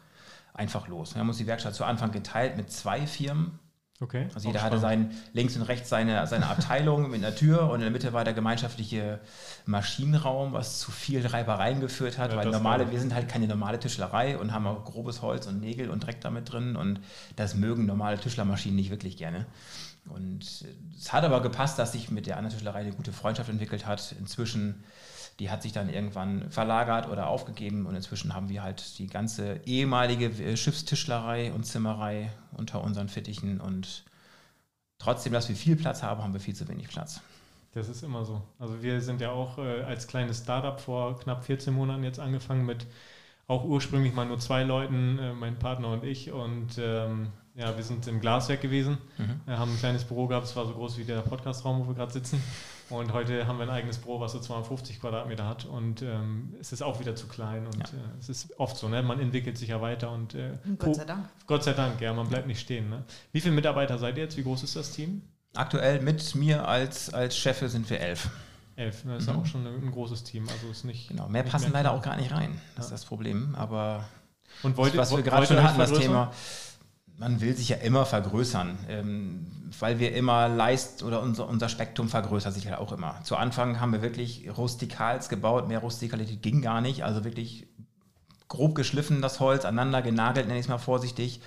einfach 0.54 0.88
los. 0.88 1.14
Wir 1.14 1.20
haben 1.20 1.30
uns 1.30 1.38
die 1.38 1.48
Werkstatt 1.48 1.76
zu 1.76 1.84
Anfang 1.84 2.12
geteilt 2.12 2.56
mit 2.56 2.72
zwei 2.72 3.06
Firmen. 3.06 3.60
Okay. 4.02 4.28
Also 4.34 4.48
jeder 4.48 4.62
hatte 4.64 4.80
sein, 4.80 5.12
links 5.34 5.58
und 5.58 5.64
rechts 5.64 5.90
seine, 5.90 6.26
seine 6.26 6.48
Abteilung 6.48 7.10
mit 7.10 7.22
einer 7.22 7.36
Tür 7.36 7.70
und 7.70 7.76
in 7.76 7.82
der 7.82 7.92
Mitte 7.92 8.14
war 8.14 8.24
der 8.24 8.34
gemeinschaftliche 8.34 9.20
Maschinenraum, 9.66 10.54
was 10.54 10.80
zu 10.80 10.90
viel 10.92 11.26
Reibereien 11.28 11.82
geführt 11.82 12.18
hat, 12.18 12.32
ja, 12.32 12.38
weil 12.38 12.50
normale, 12.50 12.92
wir 12.92 13.00
sind 13.02 13.14
halt 13.14 13.28
keine 13.28 13.48
normale 13.48 13.78
Tischlerei 13.78 14.38
und 14.38 14.54
haben 14.54 14.68
auch 14.68 14.86
grobes 14.86 15.22
Holz 15.22 15.48
und 15.48 15.60
Nägel 15.60 15.90
und 15.90 16.06
Dreck 16.06 16.22
damit 16.22 16.50
drin 16.50 16.78
und 16.78 17.02
das 17.36 17.56
mögen 17.56 17.86
normale 17.86 18.18
Tischlermaschinen 18.18 18.78
nicht 18.78 18.90
wirklich 18.90 19.18
gerne. 19.18 19.46
Und 20.08 20.66
es 20.98 21.12
hat 21.12 21.26
aber 21.26 21.42
gepasst, 21.42 21.78
dass 21.78 21.92
sich 21.92 22.10
mit 22.10 22.26
der 22.26 22.38
anderen 22.38 22.56
Tischlerei 22.56 22.80
eine 22.80 22.94
gute 22.94 23.12
Freundschaft 23.12 23.50
entwickelt 23.50 23.86
hat. 23.86 24.16
Inzwischen 24.18 24.84
die 25.40 25.50
hat 25.50 25.64
sich 25.64 25.72
dann 25.72 25.90
irgendwann 25.90 26.52
verlagert 26.52 27.08
oder 27.08 27.28
aufgegeben 27.28 27.86
und 27.86 27.96
inzwischen 27.96 28.34
haben 28.34 28.50
wir 28.50 28.62
halt 28.62 29.00
die 29.00 29.08
ganze 29.08 29.62
ehemalige 29.66 30.26
äh, 30.26 30.58
Schiffstischlerei 30.58 31.54
und 31.54 31.66
Zimmerei 31.66 32.32
unter 32.52 32.84
unseren 32.84 33.08
Fittichen 33.08 33.62
und 33.62 34.04
trotzdem, 34.98 35.32
dass 35.32 35.48
wir 35.48 35.56
viel 35.56 35.78
Platz 35.78 36.04
haben, 36.04 36.22
haben 36.22 36.34
wir 36.34 36.42
viel 36.42 36.56
zu 36.56 36.68
wenig 36.68 36.90
Platz. 36.90 37.22
Das 37.72 37.88
ist 37.88 38.04
immer 38.04 38.26
so. 38.26 38.42
Also 38.58 38.82
wir 38.82 39.00
sind 39.00 39.22
ja 39.22 39.32
auch 39.32 39.58
äh, 39.58 39.84
als 39.84 40.08
kleines 40.08 40.40
Startup 40.40 40.80
vor 40.80 41.18
knapp 41.20 41.46
14 41.46 41.74
Monaten 41.74 42.04
jetzt 42.04 42.20
angefangen 42.20 42.66
mit 42.66 42.86
auch 43.48 43.64
ursprünglich 43.64 44.14
mal 44.14 44.26
nur 44.26 44.40
zwei 44.40 44.64
Leuten, 44.64 45.20
äh, 45.20 45.34
mein 45.34 45.58
Partner 45.58 45.90
und 45.94 46.04
ich 46.04 46.32
und 46.32 46.78
ähm, 46.78 47.30
ja, 47.56 47.76
wir 47.76 47.84
sind 47.84 48.08
im 48.08 48.20
Glaswerk 48.20 48.62
gewesen, 48.62 48.98
mhm. 49.18 49.42
wir 49.46 49.58
haben 49.58 49.72
ein 49.72 49.78
kleines 49.78 50.04
Büro 50.04 50.28
gehabt, 50.28 50.46
es 50.46 50.56
war 50.56 50.66
so 50.66 50.74
groß 50.74 50.98
wie 50.98 51.04
der 51.04 51.22
Podcastraum, 51.22 51.80
wo 51.80 51.88
wir 51.88 51.96
gerade 51.96 52.12
sitzen 52.12 52.42
und 52.90 53.14
heute 53.14 53.48
haben 53.48 53.58
wir 53.58 53.64
ein 53.64 53.70
eigenes 53.70 53.98
Büro, 53.98 54.20
was 54.20 54.32
so 54.32 54.40
250 54.40 55.00
Quadratmeter 55.00 55.48
hat 55.48 55.66
und 55.66 56.02
ähm, 56.02 56.56
es 56.60 56.72
ist 56.72 56.82
auch 56.82 57.00
wieder 57.00 57.16
zu 57.16 57.28
klein 57.28 57.66
und 57.66 57.78
ja. 57.78 57.98
äh, 57.98 58.20
es 58.20 58.30
ist 58.30 58.60
oft 58.60 58.78
so, 58.78 58.90
ne? 58.90 59.04
man 59.04 59.20
entwickelt 59.20 59.58
sich 59.58 59.70
ja 59.70 59.82
weiter 59.82 60.12
und 60.12 60.36
äh, 60.36 60.52
Gott 60.78 60.96
sei 60.96 61.06
Dank. 61.06 61.30
Gott 61.48 61.64
sei 61.64 61.74
Dank, 61.74 62.02
ja, 62.02 62.14
man 62.14 62.28
bleibt 62.28 62.48
nicht 62.48 62.60
stehen. 62.60 62.90
Ne? 62.90 63.04
Wie 63.32 63.42
viele 63.42 63.56
Mitarbeiter 63.56 63.98
seid 63.98 64.18
ihr 64.18 64.24
jetzt? 64.24 64.38
Wie 64.38 64.44
groß 64.44 64.64
ist 64.64 64.76
das 64.76 64.92
Team? 64.92 65.22
Aktuell 65.56 66.02
mit 66.02 66.36
mir 66.36 66.68
als, 66.68 67.14
als 67.14 67.36
Chefe 67.36 67.70
sind 67.70 67.90
wir 67.90 68.00
elf. 68.00 68.30
Elf, 68.76 69.04
ne? 69.04 69.16
das 69.16 69.24
ist 69.24 69.34
mhm. 69.34 69.40
auch 69.40 69.46
schon 69.46 69.68
ein, 69.68 69.92
großes 69.92 70.24
Team. 70.24 70.48
Also 70.48 70.68
ist 70.72 70.86
nicht. 70.86 71.10
Genau, 71.10 71.28
mehr 71.28 71.44
nicht 71.44 71.52
passen 71.52 71.72
mehr 71.72 71.84
leider 71.84 71.92
auch 71.92 72.02
gar 72.02 72.16
nicht 72.16 72.32
rein. 72.32 72.62
Das 72.76 72.90
ja. 72.90 72.96
ist 72.96 73.04
das 73.04 73.06
Problem. 73.06 73.56
Aber 73.56 74.06
und 74.64 74.78
wollt, 74.78 74.96
was 74.96 75.16
wir 75.16 75.22
gerade 75.24 75.46
schon 75.46 75.62
hatten, 75.62 75.80
das 75.80 75.92
Thema 75.94 76.32
man 77.20 77.42
will 77.42 77.56
sich 77.56 77.70
ja 77.70 77.78
immer 77.78 78.06
vergrößern, 78.06 78.78
ähm, 78.88 79.46
weil 79.78 80.00
wir 80.00 80.16
immer 80.16 80.48
leist 80.48 81.04
oder 81.04 81.22
unser, 81.22 81.48
unser 81.48 81.68
Spektrum 81.68 82.08
vergrößert 82.08 82.54
sich 82.54 82.64
ja 82.64 82.78
auch 82.80 82.94
immer. 82.94 83.20
Zu 83.24 83.36
Anfang 83.36 83.82
haben 83.82 83.92
wir 83.92 84.02
wirklich 84.02 84.50
Rustikals 84.58 85.28
gebaut, 85.28 85.68
mehr 85.68 85.80
Rustikalität 85.80 86.42
ging 86.42 86.62
gar 86.62 86.80
nicht, 86.80 87.04
also 87.04 87.26
wirklich 87.26 87.68
grob 88.48 88.74
geschliffen 88.74 89.22
das 89.22 89.40
Holz, 89.42 89.66
aneinander 89.66 90.02
genagelt, 90.02 90.48
nenne 90.48 90.60
ich 90.60 90.66
es 90.66 90.70
mal 90.70 90.78
vorsichtig. 90.78 91.42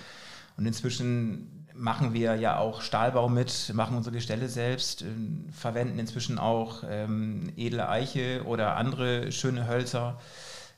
Und 0.57 0.67
inzwischen 0.67 1.65
machen 1.73 2.13
wir 2.13 2.35
ja 2.35 2.59
auch 2.59 2.81
Stahlbau 2.81 3.27
mit, 3.27 3.71
machen 3.73 3.97
unsere 3.97 4.15
Gestelle 4.15 4.49
selbst, 4.49 5.01
äh, 5.01 5.05
verwenden 5.51 5.97
inzwischen 5.97 6.37
auch 6.37 6.83
ähm, 6.87 7.51
edle 7.57 7.89
Eiche 7.89 8.43
oder 8.45 8.77
andere 8.77 9.31
schöne 9.31 9.67
Hölzer. 9.67 10.19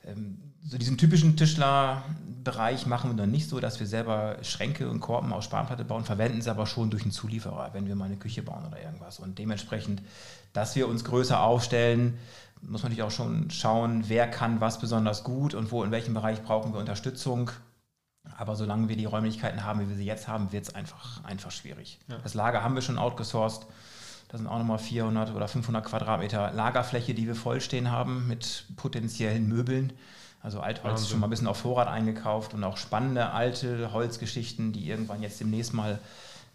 Ähm, 0.06 0.38
so 0.64 0.78
diesen 0.78 0.98
typischen 0.98 1.38
Tischlerbereich 1.38 2.86
machen 2.88 3.12
wir 3.12 3.18
dann 3.18 3.32
nicht 3.32 3.50
so, 3.50 3.60
dass 3.60 3.80
wir 3.80 3.88
selber 3.88 4.38
Schränke 4.42 4.90
und 4.90 5.00
Korben 5.00 5.32
aus 5.32 5.46
Spanplatte 5.46 5.86
bauen, 5.86 6.06
verwenden 6.06 6.42
sie 6.42 6.50
aber 6.50 6.66
schon 6.66 6.90
durch 6.90 7.04
einen 7.04 7.12
Zulieferer, 7.12 7.70
wenn 7.74 7.88
wir 7.88 7.96
mal 7.96 8.06
eine 8.06 8.18
Küche 8.18 8.42
bauen 8.42 8.66
oder 8.66 8.82
irgendwas. 8.82 9.20
Und 9.20 9.38
dementsprechend, 9.38 10.02
dass 10.54 10.76
wir 10.76 10.88
uns 10.88 11.04
größer 11.04 11.40
aufstellen, 11.40 12.18
muss 12.62 12.82
man 12.82 12.92
natürlich 12.92 13.04
auch 13.04 13.16
schon 13.16 13.52
schauen, 13.52 14.06
wer 14.08 14.28
kann 14.28 14.60
was 14.60 14.80
besonders 14.80 15.24
gut 15.24 15.54
und 15.54 15.72
wo, 15.72 15.84
in 15.84 15.92
welchem 15.92 16.14
Bereich 16.14 16.42
brauchen 16.42 16.74
wir 16.74 16.80
Unterstützung. 16.80 17.52
Aber 18.38 18.56
solange 18.56 18.90
wir 18.90 18.98
die 18.98 19.06
Räumlichkeiten 19.06 19.64
haben, 19.64 19.82
wie 19.82 19.90
wir 19.90 19.96
sie 19.96 20.06
jetzt 20.06 20.28
haben, 20.28 20.52
wird 20.52 20.64
es 20.68 20.74
einfach, 20.74 21.24
einfach 21.24 21.52
schwierig. 21.52 22.00
Ja. 22.08 22.18
Das 22.24 22.34
Lager 22.34 22.64
haben 22.64 22.74
wir 22.74 22.82
schon 22.82 22.98
outgesourced. 22.98 23.68
Das 24.30 24.40
sind 24.40 24.48
auch 24.48 24.58
nochmal 24.58 24.80
400 24.80 25.34
oder 25.36 25.48
500 25.48 25.86
Quadratmeter 25.86 26.52
Lagerfläche, 26.52 27.14
die 27.14 27.28
wir 27.28 27.36
vollstehen 27.36 27.92
haben 27.92 28.28
mit 28.28 28.66
potenziellen 28.76 29.48
Möbeln. 29.48 29.94
Also 30.42 30.60
Altholz 30.60 30.92
Wahnsinn. 30.92 31.10
schon 31.10 31.20
mal 31.20 31.28
ein 31.28 31.30
bisschen 31.32 31.48
auf 31.48 31.58
Vorrat 31.58 31.88
eingekauft 31.88 32.54
und 32.54 32.64
auch 32.64 32.78
spannende 32.78 33.32
alte 33.32 33.92
Holzgeschichten, 33.94 34.74
die 34.74 34.88
irgendwann 34.88 35.24
jetzt 35.24 35.40
demnächst 35.40 35.74
mal 35.74 36.00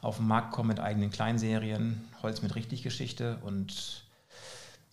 auf 0.01 0.17
den 0.17 0.27
Markt 0.27 0.53
kommen 0.53 0.69
mit 0.69 0.81
eigenen 0.81 1.11
Kleinserien. 1.11 2.09
Holz 2.23 2.43
mit 2.43 2.55
richtig 2.55 2.83
Geschichte 2.83 3.39
und 3.43 4.05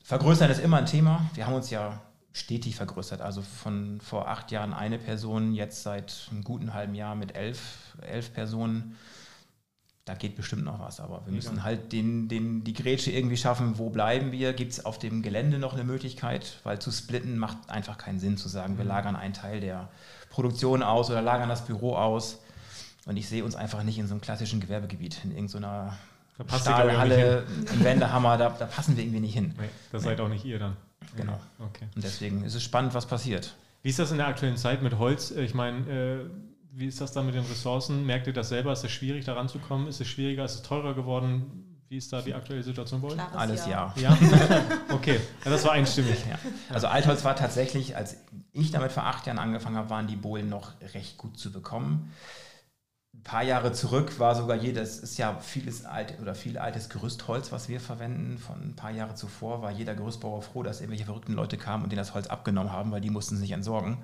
vergrößern 0.04 0.50
ist 0.50 0.60
immer 0.60 0.78
ein 0.78 0.86
Thema. 0.86 1.30
Wir 1.34 1.46
haben 1.46 1.54
uns 1.54 1.70
ja 1.70 2.02
stetig 2.34 2.76
vergrößert. 2.76 3.22
Also 3.22 3.42
von 3.42 4.00
vor 4.02 4.28
acht 4.28 4.52
Jahren 4.52 4.74
eine 4.74 4.98
Person, 4.98 5.54
jetzt 5.54 5.84
seit 5.84 6.28
einem 6.32 6.44
guten 6.44 6.74
halben 6.74 6.96
Jahr 6.96 7.16
mit 7.16 7.36
elf, 7.36 7.96
elf 8.02 8.34
Personen 8.34 8.96
da 10.08 10.14
geht 10.14 10.38
bestimmt 10.38 10.64
noch 10.64 10.80
was. 10.80 11.02
Aber 11.02 11.22
wir 11.26 11.34
müssen 11.34 11.64
halt 11.64 11.92
den, 11.92 12.30
den, 12.30 12.64
die 12.64 12.74
Grätsche 12.74 13.12
irgendwie 13.12 13.36
schaffen, 13.36 13.78
wo 13.78 13.90
bleiben 13.90 14.32
wir? 14.32 14.54
Gibt 14.54 14.72
es 14.72 14.86
auf 14.86 14.98
dem 14.98 15.22
Gelände 15.22 15.60
noch 15.60 15.74
eine 15.74 15.84
Möglichkeit? 15.84 16.60
Weil 16.64 16.80
zu 16.80 16.92
splitten 16.92 17.38
macht 17.38 17.70
einfach 17.70 17.98
keinen 17.98 18.20
Sinn 18.20 18.38
zu 18.38 18.48
sagen, 18.48 18.78
wir 18.78 18.86
mhm. 18.86 18.90
lagern 18.90 19.16
einen 19.18 19.34
Teil 19.34 19.60
der 19.60 19.90
Produktion 20.30 20.82
aus 20.82 21.10
oder 21.10 21.22
lagern 21.22 21.50
das 21.50 21.66
Büro 21.66 21.96
aus. 21.96 22.40
Und 23.06 23.18
ich 23.18 23.28
sehe 23.28 23.44
uns 23.44 23.56
einfach 23.56 23.84
nicht 23.84 23.98
in 24.00 24.08
so 24.08 24.14
einem 24.14 24.22
klassischen 24.22 24.62
Gewerbegebiet, 24.62 25.20
in 25.26 25.32
irgendeiner 25.32 25.98
Stahlhalle, 26.58 27.44
im 27.74 27.84
Wendehammer, 27.84 28.38
da, 28.38 28.50
da, 28.50 28.66
passen 28.66 28.96
wir 28.96 29.04
irgendwie 29.04 29.22
nicht 29.22 29.34
hin. 29.34 29.56
Nee, 29.60 29.70
das 29.92 30.04
nee. 30.04 30.10
seid 30.10 30.22
auch 30.22 30.30
nicht 30.30 30.46
ihr 30.46 30.60
dann. 30.60 30.78
Genau. 31.18 31.40
Okay. 31.60 31.88
Und 31.96 32.04
deswegen 32.04 32.46
ist 32.46 32.56
es 32.56 32.64
spannend, 32.64 32.94
was 32.94 33.06
passiert. 33.06 33.56
Wie 33.82 33.90
ist 33.90 34.00
das 34.00 34.12
in 34.12 34.18
der 34.18 34.28
aktuellen 34.28 34.58
Zeit 34.58 34.82
mit 34.82 34.98
Holz? 34.98 35.32
Ich 35.32 35.54
meine, 35.54 35.80
äh, 35.90 36.20
wie 36.78 36.86
ist 36.86 37.02
das 37.02 37.12
da 37.12 37.24
mit 37.24 37.34
den 37.34 37.44
Ressourcen? 37.44 38.06
Merkt 38.06 38.28
ihr 38.28 38.34
das 38.34 38.50
selber? 38.50 38.72
Ist 38.72 38.84
es 38.84 38.92
schwierig, 38.92 39.26
da 39.26 39.34
ranzukommen? 39.34 39.88
Ist 39.88 40.00
es 40.00 40.08
schwieriger? 40.08 40.46
Ist 40.46 40.54
es 40.54 40.62
teurer 40.62 40.94
geworden? 40.94 41.76
Wie 41.90 41.98
ist 41.98 42.14
da 42.14 42.22
die 42.22 42.36
aktuelle 42.36 42.62
Situation 42.62 43.02
bei 43.02 43.08
euch? 43.08 43.20
Alles 43.36 43.66
ja. 43.66 43.92
Ja? 43.96 44.16
okay, 44.94 45.20
ja, 45.44 45.52
das 45.52 45.66
war 45.66 45.72
einstimmig. 45.72 46.20
Ja. 46.30 46.38
Also 46.70 46.86
Altholz 46.86 47.24
war 47.24 47.36
tatsächlich, 47.36 47.96
als 47.96 48.18
ich 48.52 48.70
damit 48.70 48.92
vor 48.92 49.06
acht 49.06 49.26
Jahren 49.26 49.40
angefangen 49.40 49.76
habe, 49.76 49.90
waren 49.90 50.06
die 50.06 50.18
Bohlen 50.18 50.50
noch 50.50 50.74
recht 50.94 51.18
gut 51.18 51.40
zu 51.40 51.52
bekommen. 51.52 52.14
Ein 53.16 53.24
paar 53.24 53.44
Jahre 53.44 53.72
zurück 53.72 54.20
war 54.20 54.36
sogar 54.36 54.58
jedes, 54.58 55.00
ist 55.00 55.18
ja 55.18 55.40
vieles 55.40 55.84
alt 55.86 56.20
oder 56.22 56.36
viel 56.36 56.60
altes 56.60 56.90
Gerüstholz, 56.90 57.52
was 57.52 57.70
wir 57.70 57.80
verwenden. 57.80 58.38
Von 58.38 58.62
ein 58.62 58.76
paar 58.76 58.92
Jahren 58.92 59.16
zuvor 59.16 59.64
war 59.64 59.72
jeder 59.72 59.96
Gerüstbauer 59.96 60.44
froh, 60.44 60.62
dass 60.62 60.82
irgendwelche 60.82 61.06
verrückten 61.06 61.34
Leute 61.34 61.58
kamen 61.58 61.84
und 61.84 61.92
denen 61.92 62.02
das 62.02 62.14
Holz 62.14 62.28
abgenommen 62.28 62.72
haben, 62.72 62.92
weil 62.92 63.02
die 63.02 63.10
mussten 63.10 63.38
sich 63.38 63.52
entsorgen 63.52 63.98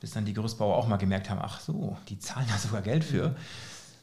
bis 0.00 0.12
dann 0.12 0.24
die 0.24 0.34
Gerüstbauer 0.34 0.76
auch 0.76 0.86
mal 0.86 0.96
gemerkt 0.96 1.30
haben, 1.30 1.40
ach 1.42 1.60
so, 1.60 1.96
die 2.08 2.18
zahlen 2.18 2.46
da 2.50 2.58
sogar 2.58 2.82
Geld 2.82 3.04
für. 3.04 3.34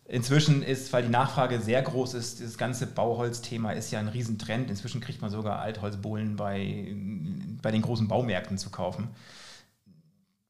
Inzwischen 0.08 0.62
ist, 0.62 0.94
weil 0.94 1.04
die 1.04 1.10
Nachfrage 1.10 1.60
sehr 1.60 1.82
groß 1.82 2.14
ist, 2.14 2.40
das 2.40 2.60
ganze 2.60 2.86
Bauholzthema 2.86 3.72
ist 3.72 3.90
ja 3.92 4.00
ein 4.00 4.08
Riesentrend. 4.08 4.70
Inzwischen 4.70 5.02
kriegt 5.02 5.22
man 5.22 5.32
sogar 5.32 5.60
Altholzbohlen 5.60 6.36
bei, 6.36 6.96
bei 7.62 7.72
den 7.72 7.82
großen 7.82 8.08
Baumärkten 8.08 8.60
zu 8.60 8.70
kaufen. 8.70 9.10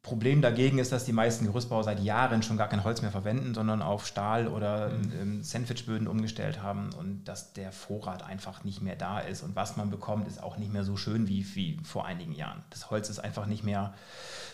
Problem 0.01 0.43
dagegen 0.43 0.77
ist, 0.77 0.91
dass 0.91 1.05
die 1.05 1.13
meisten 1.13 1.45
Gerüstbauer 1.45 1.83
seit 1.83 1.99
Jahren 1.99 2.43
schon 2.43 2.57
gar 2.57 2.67
kein 2.69 2.83
Holz 2.83 3.01
mehr 3.01 3.09
verwenden, 3.09 3.55
sondern 3.55 3.81
auf 3.81 4.05
Stahl 4.05 4.47
oder 4.47 4.89
Mhm. 4.89 5.11
ähm, 5.19 5.43
Sandwichböden 5.43 6.07
umgestellt 6.07 6.61
haben 6.61 6.91
und 6.93 7.23
dass 7.23 7.53
der 7.53 7.71
Vorrat 7.71 8.21
einfach 8.23 8.63
nicht 8.63 8.81
mehr 8.81 8.95
da 8.95 9.19
ist. 9.19 9.41
Und 9.41 9.55
was 9.55 9.77
man 9.77 9.89
bekommt, 9.89 10.27
ist 10.27 10.43
auch 10.43 10.57
nicht 10.57 10.71
mehr 10.71 10.83
so 10.83 10.95
schön 10.95 11.27
wie, 11.27 11.55
wie 11.55 11.79
vor 11.83 12.05
einigen 12.05 12.33
Jahren. 12.33 12.63
Das 12.69 12.91
Holz 12.91 13.09
ist 13.09 13.17
einfach 13.17 13.47
nicht 13.47 13.63
mehr 13.63 13.95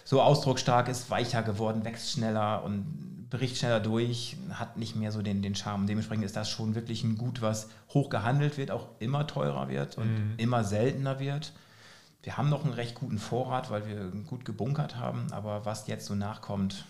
so 0.03 0.22
ausdrucksstark, 0.22 0.88
ist 0.89 1.10
weicher 1.10 1.43
geworden, 1.43 1.84
wächst 1.86 2.12
schneller 2.12 2.63
und 2.63 3.29
bricht 3.29 3.58
schneller 3.58 3.79
durch, 3.79 4.36
hat 4.51 4.77
nicht 4.77 4.96
mehr 4.96 5.12
so 5.12 5.22
den, 5.22 5.41
den 5.41 5.55
Charme. 5.55 5.88
Dementsprechend 5.88 6.25
ist 6.25 6.36
das 6.36 6.50
schon 6.50 6.75
wirklich 6.75 7.03
ein 7.03 7.17
Gut, 7.17 7.41
was 7.41 7.70
hoch 7.93 8.10
gehandelt 8.10 8.58
wird, 8.58 8.72
auch 8.72 8.89
immer 9.00 9.25
teurer 9.25 9.70
wird 9.70 9.98
und 9.98 10.12
Mhm. 10.13 10.34
immer 10.38 10.63
seltener 10.63 11.20
wird. 11.20 11.53
Wir 12.24 12.38
haben 12.38 12.50
noch 12.50 12.65
einen 12.65 12.74
recht 12.74 12.96
guten 12.96 13.17
Vorrat, 13.20 13.72
weil 13.72 13.88
wir 13.88 14.12
gut 14.27 14.46
gebunkert 14.46 14.98
haben, 14.98 15.31
aber 15.31 15.65
was 15.65 15.88
jetzt 15.88 16.05
so 16.05 16.13
nachkommt, 16.13 16.86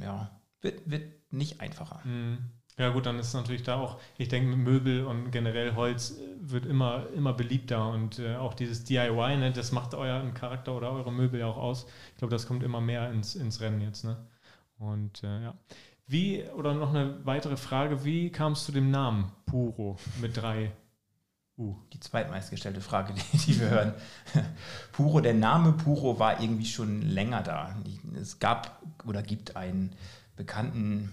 ja, 0.00 0.30
wird, 0.60 0.88
wird 0.88 1.10
nicht 1.32 1.60
einfacher. 1.60 2.00
Mhm. 2.04 2.38
Ja 2.78 2.88
gut, 2.88 3.04
dann 3.04 3.18
ist 3.18 3.34
natürlich 3.34 3.62
da 3.62 3.76
auch, 3.76 4.00
ich 4.16 4.28
denke, 4.28 4.56
Möbel 4.56 5.04
und 5.04 5.30
generell 5.30 5.74
Holz 5.74 6.12
äh, 6.12 6.24
wird 6.40 6.64
immer, 6.64 7.06
immer 7.14 7.34
beliebter 7.34 7.88
und 7.90 8.18
äh, 8.18 8.36
auch 8.36 8.54
dieses 8.54 8.84
DIY, 8.84 9.36
ne, 9.36 9.52
das 9.52 9.72
macht 9.72 9.94
euren 9.94 10.32
Charakter 10.32 10.74
oder 10.74 10.90
eure 10.92 11.12
Möbel 11.12 11.40
ja 11.40 11.46
auch 11.46 11.58
aus. 11.58 11.86
Ich 12.12 12.18
glaube, 12.18 12.32
das 12.32 12.46
kommt 12.46 12.62
immer 12.62 12.80
mehr 12.80 13.10
ins, 13.10 13.34
ins 13.34 13.60
Rennen 13.60 13.80
jetzt. 13.82 14.04
Ne? 14.04 14.16
Und 14.78 15.22
äh, 15.22 15.42
ja. 15.42 15.54
Wie, 16.06 16.44
oder 16.56 16.74
noch 16.74 16.90
eine 16.90 17.24
weitere 17.24 17.56
Frage, 17.56 18.04
wie 18.04 18.30
kam 18.30 18.52
es 18.52 18.64
zu 18.64 18.72
dem 18.72 18.90
Namen 18.90 19.32
Puro 19.46 19.98
mit 20.20 20.36
drei 20.36 20.72
U? 21.58 21.76
Die 21.92 22.00
zweitmeistgestellte 22.00 22.80
Frage, 22.80 23.14
die, 23.14 23.38
die 23.38 23.60
wir 23.60 23.70
hören. 23.70 23.94
Puro, 24.92 25.20
der 25.20 25.34
Name 25.34 25.72
Puro 25.72 26.18
war 26.18 26.40
irgendwie 26.40 26.66
schon 26.66 27.02
länger 27.02 27.42
da. 27.42 27.76
Es 28.14 28.40
gab 28.40 28.82
oder 29.06 29.22
gibt 29.22 29.56
einen 29.56 29.94
bekannten 30.36 31.12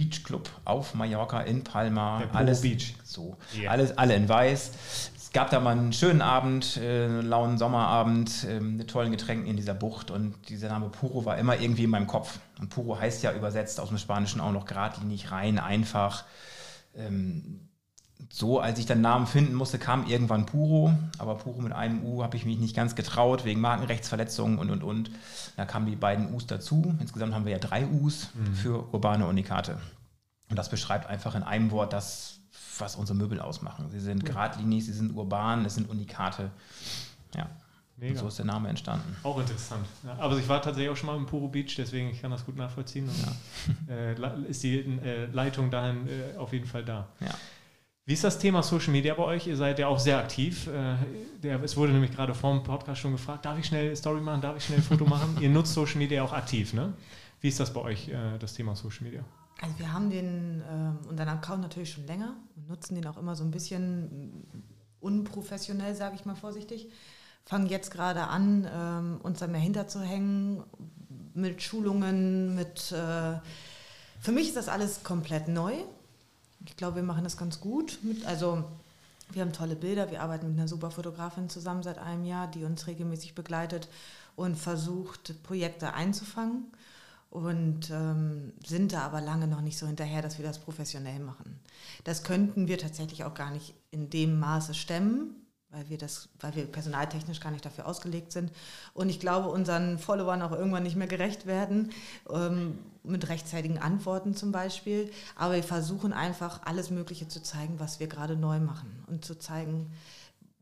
Beachclub 0.00 0.48
auf 0.64 0.94
Mallorca 0.94 1.40
in 1.40 1.62
Palma. 1.62 2.22
Alles, 2.32 2.62
Beach. 2.62 2.94
So, 3.04 3.36
Yeah. 3.56 3.70
alles, 3.70 3.96
alle 3.98 4.14
in 4.14 4.28
weiß. 4.28 4.70
Es 5.16 5.30
gab 5.32 5.50
da 5.50 5.60
mal 5.60 5.72
einen 5.72 5.92
schönen 5.92 6.22
Abend, 6.22 6.78
äh, 6.78 7.04
einen 7.04 7.26
lauen 7.26 7.58
Sommerabend 7.58 8.44
äh, 8.44 8.60
mit 8.60 8.88
tollen 8.88 9.10
Getränken 9.12 9.46
in 9.46 9.56
dieser 9.56 9.74
Bucht 9.74 10.10
und 10.10 10.34
dieser 10.48 10.68
Name 10.68 10.88
Puro 10.88 11.24
war 11.24 11.38
immer 11.38 11.58
irgendwie 11.60 11.84
in 11.84 11.90
meinem 11.90 12.06
Kopf. 12.06 12.38
Und 12.58 12.70
Puro 12.70 12.98
heißt 12.98 13.22
ja 13.22 13.32
übersetzt 13.32 13.78
aus 13.78 13.88
dem 13.88 13.98
Spanischen 13.98 14.40
auch 14.40 14.52
noch 14.52 14.64
geradlinig, 14.64 15.30
rein, 15.30 15.58
einfach. 15.58 16.24
Ähm, 16.96 17.60
so, 18.28 18.60
als 18.60 18.78
ich 18.78 18.86
dann 18.86 19.00
Namen 19.00 19.26
finden 19.26 19.54
musste, 19.54 19.78
kam 19.78 20.06
irgendwann 20.06 20.46
Puro, 20.46 20.92
aber 21.18 21.36
Puro 21.36 21.60
mit 21.62 21.72
einem 21.72 22.04
U 22.04 22.22
habe 22.22 22.36
ich 22.36 22.44
mich 22.44 22.58
nicht 22.58 22.76
ganz 22.76 22.94
getraut, 22.94 23.44
wegen 23.44 23.60
Markenrechtsverletzungen 23.60 24.58
und 24.58 24.70
und 24.70 24.82
und. 24.82 25.10
Da 25.56 25.64
kamen 25.64 25.86
die 25.86 25.96
beiden 25.96 26.32
Us 26.34 26.46
dazu. 26.46 26.94
Insgesamt 27.00 27.34
haben 27.34 27.44
wir 27.44 27.52
ja 27.52 27.58
drei 27.58 27.86
Us 27.86 28.28
für 28.54 28.84
urbane 28.92 29.26
Unikate. 29.26 29.78
Und 30.48 30.56
das 30.58 30.68
beschreibt 30.68 31.06
einfach 31.08 31.34
in 31.34 31.42
einem 31.42 31.70
Wort 31.70 31.92
das, 31.92 32.40
was 32.78 32.96
unsere 32.96 33.16
Möbel 33.16 33.40
ausmachen. 33.40 33.90
Sie 33.90 34.00
sind 34.00 34.24
geradlinig, 34.24 34.84
sie 34.86 34.92
sind 34.92 35.14
urban, 35.16 35.64
es 35.64 35.74
sind 35.74 35.88
Unikate. 35.88 36.50
Ja, 37.36 37.46
und 38.00 38.16
so 38.16 38.28
ist 38.28 38.38
der 38.38 38.46
Name 38.46 38.68
entstanden. 38.68 39.14
Auch 39.22 39.38
interessant. 39.38 39.86
Ja, 40.04 40.16
aber 40.18 40.36
ich 40.38 40.48
war 40.48 40.62
tatsächlich 40.62 40.90
auch 40.90 40.96
schon 40.96 41.08
mal 41.08 41.16
im 41.16 41.26
Puro 41.26 41.48
Beach, 41.48 41.74
deswegen 41.76 42.08
ich 42.10 42.22
kann 42.22 42.30
das 42.30 42.44
gut 42.46 42.56
nachvollziehen. 42.56 43.08
Und, 43.08 43.90
äh, 43.92 44.14
la- 44.14 44.34
ist 44.48 44.62
die 44.62 44.78
äh, 44.78 45.26
Leitung 45.26 45.70
dahin 45.70 46.08
äh, 46.08 46.36
auf 46.38 46.52
jeden 46.52 46.66
Fall 46.66 46.84
da. 46.84 47.06
Ja. 47.20 47.28
Wie 48.06 48.14
ist 48.14 48.24
das 48.24 48.38
Thema 48.38 48.62
Social 48.62 48.92
Media 48.92 49.14
bei 49.14 49.22
euch? 49.22 49.46
Ihr 49.46 49.56
seid 49.56 49.78
ja 49.78 49.86
auch 49.86 49.98
sehr 49.98 50.18
aktiv. 50.18 50.68
Äh, 50.68 51.48
es 51.62 51.76
wurde 51.76 51.92
nämlich 51.92 52.10
gerade 52.10 52.34
vor 52.34 52.52
dem 52.52 52.62
Podcast 52.62 53.00
schon 53.00 53.12
gefragt, 53.12 53.44
darf 53.44 53.58
ich 53.58 53.66
schnell 53.66 53.94
Story 53.94 54.20
machen, 54.20 54.40
darf 54.40 54.56
ich 54.56 54.64
schnell 54.64 54.80
Foto 54.82 55.04
machen? 55.04 55.36
Ihr 55.40 55.50
nutzt 55.50 55.74
Social 55.74 55.98
Media 55.98 56.22
auch 56.22 56.32
aktiv, 56.32 56.72
ne? 56.72 56.94
Wie 57.40 57.48
ist 57.48 57.60
das 57.60 57.72
bei 57.72 57.80
euch, 57.80 58.08
äh, 58.08 58.38
das 58.38 58.54
Thema 58.54 58.74
Social 58.74 59.04
Media? 59.04 59.24
Also 59.60 59.78
wir 59.78 59.92
haben 59.92 60.10
den, 60.10 60.62
ähm, 60.70 60.98
unseren 61.08 61.28
Account 61.28 61.62
natürlich 61.62 61.92
schon 61.92 62.06
länger 62.06 62.34
und 62.56 62.68
nutzen 62.68 62.94
den 62.94 63.06
auch 63.06 63.18
immer 63.18 63.36
so 63.36 63.44
ein 63.44 63.50
bisschen 63.50 64.44
unprofessionell, 65.00 65.94
sage 65.94 66.16
ich 66.16 66.24
mal 66.24 66.34
vorsichtig. 66.34 66.88
Fangen 67.44 67.66
jetzt 67.66 67.90
gerade 67.90 68.24
an, 68.24 68.66
ähm, 68.74 69.20
uns 69.22 69.38
da 69.38 69.46
mehr 69.46 69.60
hinterzuhängen 69.60 70.62
mit 71.34 71.62
Schulungen, 71.62 72.54
mit... 72.54 72.92
Äh, 72.92 73.38
für 74.22 74.32
mich 74.32 74.48
ist 74.48 74.56
das 74.56 74.68
alles 74.68 75.02
komplett 75.02 75.48
neu. 75.48 75.72
Ich 76.66 76.76
glaube, 76.76 76.96
wir 76.96 77.02
machen 77.02 77.24
das 77.24 77.36
ganz 77.36 77.60
gut. 77.60 77.98
Mit, 78.02 78.24
also 78.26 78.64
wir 79.32 79.42
haben 79.42 79.52
tolle 79.52 79.76
Bilder. 79.76 80.10
Wir 80.10 80.22
arbeiten 80.22 80.48
mit 80.48 80.58
einer 80.58 80.68
super 80.68 80.90
Fotografin 80.90 81.48
zusammen 81.48 81.82
seit 81.82 81.98
einem 81.98 82.24
Jahr, 82.24 82.48
die 82.48 82.64
uns 82.64 82.86
regelmäßig 82.86 83.34
begleitet 83.34 83.88
und 84.36 84.56
versucht, 84.56 85.42
Projekte 85.42 85.94
einzufangen. 85.94 86.64
Und 87.30 87.90
ähm, 87.90 88.52
sind 88.66 88.92
da 88.92 89.02
aber 89.02 89.20
lange 89.20 89.46
noch 89.46 89.60
nicht 89.60 89.78
so 89.78 89.86
hinterher, 89.86 90.20
dass 90.20 90.38
wir 90.38 90.44
das 90.44 90.58
professionell 90.58 91.20
machen. 91.20 91.60
Das 92.02 92.24
könnten 92.24 92.66
wir 92.66 92.76
tatsächlich 92.76 93.22
auch 93.22 93.34
gar 93.34 93.52
nicht 93.52 93.74
in 93.92 94.10
dem 94.10 94.40
Maße 94.40 94.74
stemmen, 94.74 95.39
weil 95.70 95.88
wir 95.88 95.98
das, 95.98 96.28
weil 96.40 96.54
wir 96.56 96.66
personaltechnisch 96.66 97.40
gar 97.40 97.50
nicht 97.50 97.64
dafür 97.64 97.86
ausgelegt 97.86 98.32
sind. 98.32 98.50
Und 98.92 99.08
ich 99.08 99.20
glaube, 99.20 99.48
unseren 99.48 99.98
Followern 99.98 100.42
auch 100.42 100.52
irgendwann 100.52 100.82
nicht 100.82 100.96
mehr 100.96 101.06
gerecht 101.06 101.46
werden, 101.46 101.90
ähm, 102.28 102.78
mit 103.02 103.28
rechtzeitigen 103.28 103.78
Antworten 103.78 104.34
zum 104.34 104.52
Beispiel. 104.52 105.10
Aber 105.36 105.54
wir 105.54 105.62
versuchen 105.62 106.12
einfach 106.12 106.62
alles 106.64 106.90
Mögliche 106.90 107.28
zu 107.28 107.42
zeigen, 107.42 107.78
was 107.78 108.00
wir 108.00 108.08
gerade 108.08 108.36
neu 108.36 108.58
machen 108.58 109.04
und 109.06 109.24
zu 109.24 109.38
zeigen, 109.38 109.90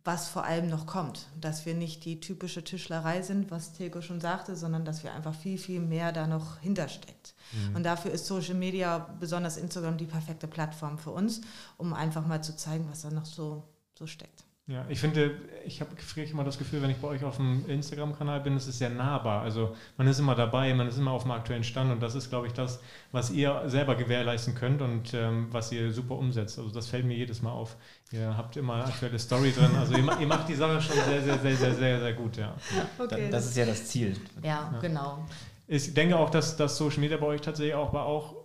was 0.05 0.29
vor 0.29 0.45
allem 0.45 0.69
noch 0.69 0.87
kommt. 0.87 1.27
Dass 1.41 1.65
wir 1.67 1.75
nicht 1.75 2.05
die 2.05 2.21
typische 2.21 2.63
Tischlerei 2.63 3.23
sind, 3.23 3.51
was 3.51 3.73
Tilko 3.73 4.03
schon 4.03 4.21
sagte, 4.21 4.57
sondern 4.57 4.85
dass 4.85 5.05
wir 5.05 5.13
einfach 5.13 5.35
viel, 5.35 5.59
viel 5.59 5.81
mehr 5.81 6.13
da 6.13 6.27
noch 6.27 6.59
hintersteckt. 6.61 7.35
Und 7.75 7.85
dafür 7.85 8.11
ist 8.11 8.27
Social 8.27 8.55
Media, 8.55 8.99
besonders 9.19 9.57
Instagram, 9.57 9.97
die 9.97 10.05
perfekte 10.05 10.47
Plattform 10.47 10.99
für 10.99 11.11
uns, 11.11 11.41
um 11.79 11.95
einfach 11.95 12.27
mal 12.27 12.43
zu 12.43 12.55
zeigen, 12.57 12.87
was 12.91 13.03
da 13.03 13.11
noch 13.11 13.25
so, 13.25 13.65
so 13.99 14.07
steckt. 14.07 14.48
Ja, 14.69 14.85
ich 14.91 15.01
finde, 15.01 15.31
ich 15.65 15.81
habe 15.81 15.91
immer 16.31 16.45
das 16.45 16.59
Gefühl, 16.59 16.83
wenn 16.83 16.91
ich 16.91 16.99
bei 16.99 17.09
euch 17.09 17.25
auf 17.25 17.37
dem 17.37 17.65
Instagram-Kanal 17.71 18.41
bin, 18.41 18.55
es 18.55 18.67
ist 18.67 18.77
sehr 18.77 18.91
nahbar. 18.91 19.41
Also 19.41 19.75
man 19.97 20.07
ist 20.07 20.19
immer 20.19 20.35
dabei, 20.35 20.75
man 20.75 20.87
ist 20.87 20.99
immer 20.99 21.13
auf 21.13 21.23
dem 21.23 21.31
aktuellen 21.31 21.65
Stand 21.65 21.91
und 21.91 22.03
das 22.03 22.15
ist, 22.15 22.29
glaube 22.29 22.49
ich, 22.49 22.53
das, 22.53 22.79
was 23.11 23.31
ihr 23.31 23.63
selber 23.65 23.95
gewährleisten 23.95 24.55
könnt 24.55 24.83
und 24.83 25.15
ähm, 25.15 25.49
was 25.53 25.73
ihr 25.73 25.91
super 25.91 26.17
umsetzt. 26.17 26.59
Also 26.59 26.71
das 26.71 26.87
fällt 26.87 27.07
mir 27.07 27.17
jedes 27.17 27.41
Mal 27.41 27.51
auf. 27.51 27.77
Ihr 28.13 28.37
habt 28.37 28.59
immer 28.59 28.75
eine 28.75 28.85
aktuelle 28.85 29.19
Story 29.19 29.53
drin. 29.53 29.71
Also 29.79 29.95
ihr, 29.95 30.21
ihr 30.21 30.27
macht 30.27 30.51
die 30.51 30.55
Sache 30.55 30.83
schon 30.83 30.97
sehr, 30.97 31.23
sehr, 31.23 31.39
sehr, 31.39 31.57
sehr, 31.57 31.75
sehr, 31.75 32.01
sehr 32.01 32.13
gut, 32.13 32.37
ja. 32.37 32.55
Okay, 32.99 33.31
das 33.31 33.47
ist 33.47 33.57
ja 33.57 33.65
das 33.65 33.87
Ziel. 33.87 34.15
ja, 34.43 34.75
genau. 34.83 35.25
Ich 35.67 35.95
denke 35.95 36.17
auch, 36.17 36.29
dass 36.29 36.59
das 36.59 36.77
Social 36.77 37.01
Media 37.01 37.17
bei 37.17 37.27
euch 37.27 37.41
tatsächlich 37.41 37.75
auch, 37.75 37.89
aber 37.89 38.05
auch 38.05 38.38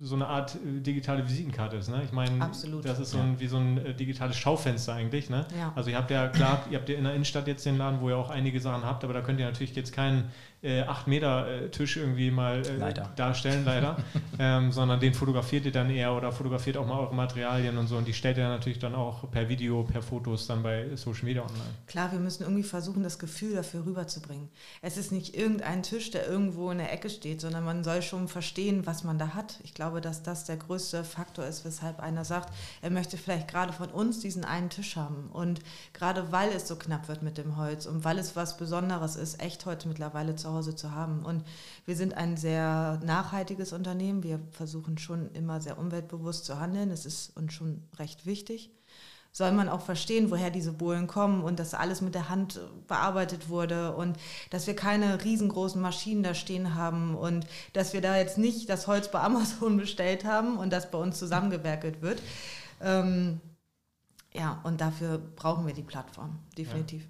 so 0.00 0.14
eine 0.14 0.26
Art 0.26 0.54
äh, 0.54 0.80
digitale 0.80 1.26
Visitenkarte 1.26 1.76
ist. 1.76 1.88
Ne? 1.88 2.02
Ich 2.04 2.12
meine, 2.12 2.38
das 2.82 2.98
ist 2.98 3.10
so 3.10 3.18
ein, 3.18 3.40
wie 3.40 3.46
so 3.46 3.56
ein 3.56 3.78
äh, 3.78 3.94
digitales 3.94 4.36
Schaufenster 4.36 4.94
eigentlich. 4.94 5.30
Ne? 5.30 5.46
Ja. 5.58 5.72
Also 5.74 5.90
ihr 5.90 5.96
habt 5.96 6.10
ja, 6.10 6.28
klar, 6.28 6.64
ihr 6.70 6.78
habt 6.78 6.88
ja 6.88 6.96
in 6.96 7.04
der 7.04 7.14
Innenstadt 7.14 7.46
jetzt 7.46 7.64
den 7.64 7.78
Laden, 7.78 8.00
wo 8.00 8.08
ihr 8.08 8.16
auch 8.16 8.30
einige 8.30 8.60
Sachen 8.60 8.84
habt, 8.84 9.04
aber 9.04 9.14
da 9.14 9.20
könnt 9.20 9.40
ihr 9.40 9.46
natürlich 9.46 9.74
jetzt 9.74 9.92
keinen 9.92 10.30
äh, 10.66 10.82
8 10.82 11.06
Meter 11.06 11.48
äh, 11.48 11.70
Tisch 11.70 11.96
irgendwie 11.96 12.30
mal 12.30 12.66
äh, 12.66 12.76
Leider. 12.76 13.12
darstellen, 13.14 13.64
leider, 13.64 13.96
ähm, 14.38 14.72
sondern 14.72 14.98
den 14.98 15.14
fotografiert 15.14 15.64
ihr 15.64 15.72
dann 15.72 15.90
eher 15.90 16.12
oder 16.12 16.32
fotografiert 16.32 16.76
auch 16.76 16.86
mal 16.86 16.98
eure 16.98 17.14
Materialien 17.14 17.78
und 17.78 17.86
so 17.86 17.96
und 17.96 18.06
die 18.08 18.12
stellt 18.12 18.36
ihr 18.38 18.48
natürlich 18.48 18.78
dann 18.78 18.94
auch 18.94 19.30
per 19.30 19.48
Video, 19.48 19.84
per 19.84 20.02
Fotos 20.02 20.46
dann 20.46 20.62
bei 20.62 20.96
Social 20.96 21.24
Media 21.24 21.42
online. 21.42 21.70
Klar, 21.86 22.10
wir 22.10 22.18
müssen 22.18 22.42
irgendwie 22.42 22.64
versuchen, 22.64 23.02
das 23.02 23.18
Gefühl 23.18 23.54
dafür 23.54 23.86
rüberzubringen. 23.86 24.48
Es 24.82 24.96
ist 24.96 25.12
nicht 25.12 25.36
irgendein 25.36 25.82
Tisch, 25.82 26.10
der 26.10 26.26
irgendwo 26.26 26.70
in 26.70 26.78
der 26.78 26.92
Ecke 26.92 27.10
steht, 27.10 27.40
sondern 27.40 27.64
man 27.64 27.84
soll 27.84 28.02
schon 28.02 28.26
verstehen, 28.26 28.86
was 28.86 29.04
man 29.04 29.18
da 29.18 29.34
hat. 29.34 29.60
Ich 29.62 29.74
glaube, 29.74 29.85
dass 30.00 30.22
das 30.22 30.44
der 30.44 30.56
größte 30.56 31.04
Faktor 31.04 31.46
ist, 31.46 31.64
weshalb 31.64 32.00
einer 32.00 32.24
sagt, 32.24 32.52
er 32.82 32.90
möchte 32.90 33.16
vielleicht 33.16 33.48
gerade 33.48 33.72
von 33.72 33.88
uns 33.90 34.20
diesen 34.20 34.44
einen 34.44 34.70
Tisch 34.70 34.96
haben. 34.96 35.30
Und 35.32 35.60
gerade 35.92 36.32
weil 36.32 36.50
es 36.50 36.68
so 36.68 36.76
knapp 36.76 37.08
wird 37.08 37.22
mit 37.22 37.38
dem 37.38 37.56
Holz 37.56 37.86
und 37.86 38.04
weil 38.04 38.18
es 38.18 38.36
was 38.36 38.56
Besonderes 38.56 39.16
ist, 39.16 39.42
echt 39.42 39.66
heute 39.66 39.88
mittlerweile 39.88 40.36
zu 40.36 40.52
Hause 40.52 40.74
zu 40.74 40.92
haben. 40.92 41.24
Und 41.24 41.44
wir 41.84 41.96
sind 41.96 42.14
ein 42.14 42.36
sehr 42.36 43.00
nachhaltiges 43.04 43.72
Unternehmen. 43.72 44.22
Wir 44.22 44.40
versuchen 44.52 44.98
schon 44.98 45.30
immer 45.32 45.60
sehr 45.60 45.78
umweltbewusst 45.78 46.44
zu 46.44 46.60
handeln. 46.60 46.90
Das 46.90 47.06
ist 47.06 47.36
uns 47.36 47.52
schon 47.52 47.82
recht 47.98 48.26
wichtig 48.26 48.70
soll 49.36 49.52
man 49.52 49.68
auch 49.68 49.82
verstehen, 49.82 50.30
woher 50.30 50.48
diese 50.48 50.72
Bohlen 50.72 51.06
kommen 51.06 51.44
und 51.44 51.58
dass 51.58 51.74
alles 51.74 52.00
mit 52.00 52.14
der 52.14 52.30
Hand 52.30 52.58
bearbeitet 52.88 53.50
wurde 53.50 53.94
und 53.94 54.16
dass 54.48 54.66
wir 54.66 54.74
keine 54.74 55.22
riesengroßen 55.24 55.78
Maschinen 55.78 56.22
da 56.22 56.32
stehen 56.32 56.74
haben 56.74 57.14
und 57.14 57.46
dass 57.74 57.92
wir 57.92 58.00
da 58.00 58.16
jetzt 58.16 58.38
nicht 58.38 58.70
das 58.70 58.86
Holz 58.86 59.10
bei 59.10 59.20
Amazon 59.20 59.76
bestellt 59.76 60.24
haben 60.24 60.56
und 60.56 60.72
das 60.72 60.90
bei 60.90 60.96
uns 60.96 61.18
zusammengewerkelt 61.18 62.00
wird. 62.00 62.22
Ähm, 62.80 63.42
ja, 64.32 64.58
und 64.64 64.80
dafür 64.80 65.18
brauchen 65.18 65.66
wir 65.66 65.74
die 65.74 65.82
Plattform, 65.82 66.38
definitiv. 66.56 67.02
Ja. 67.02 67.08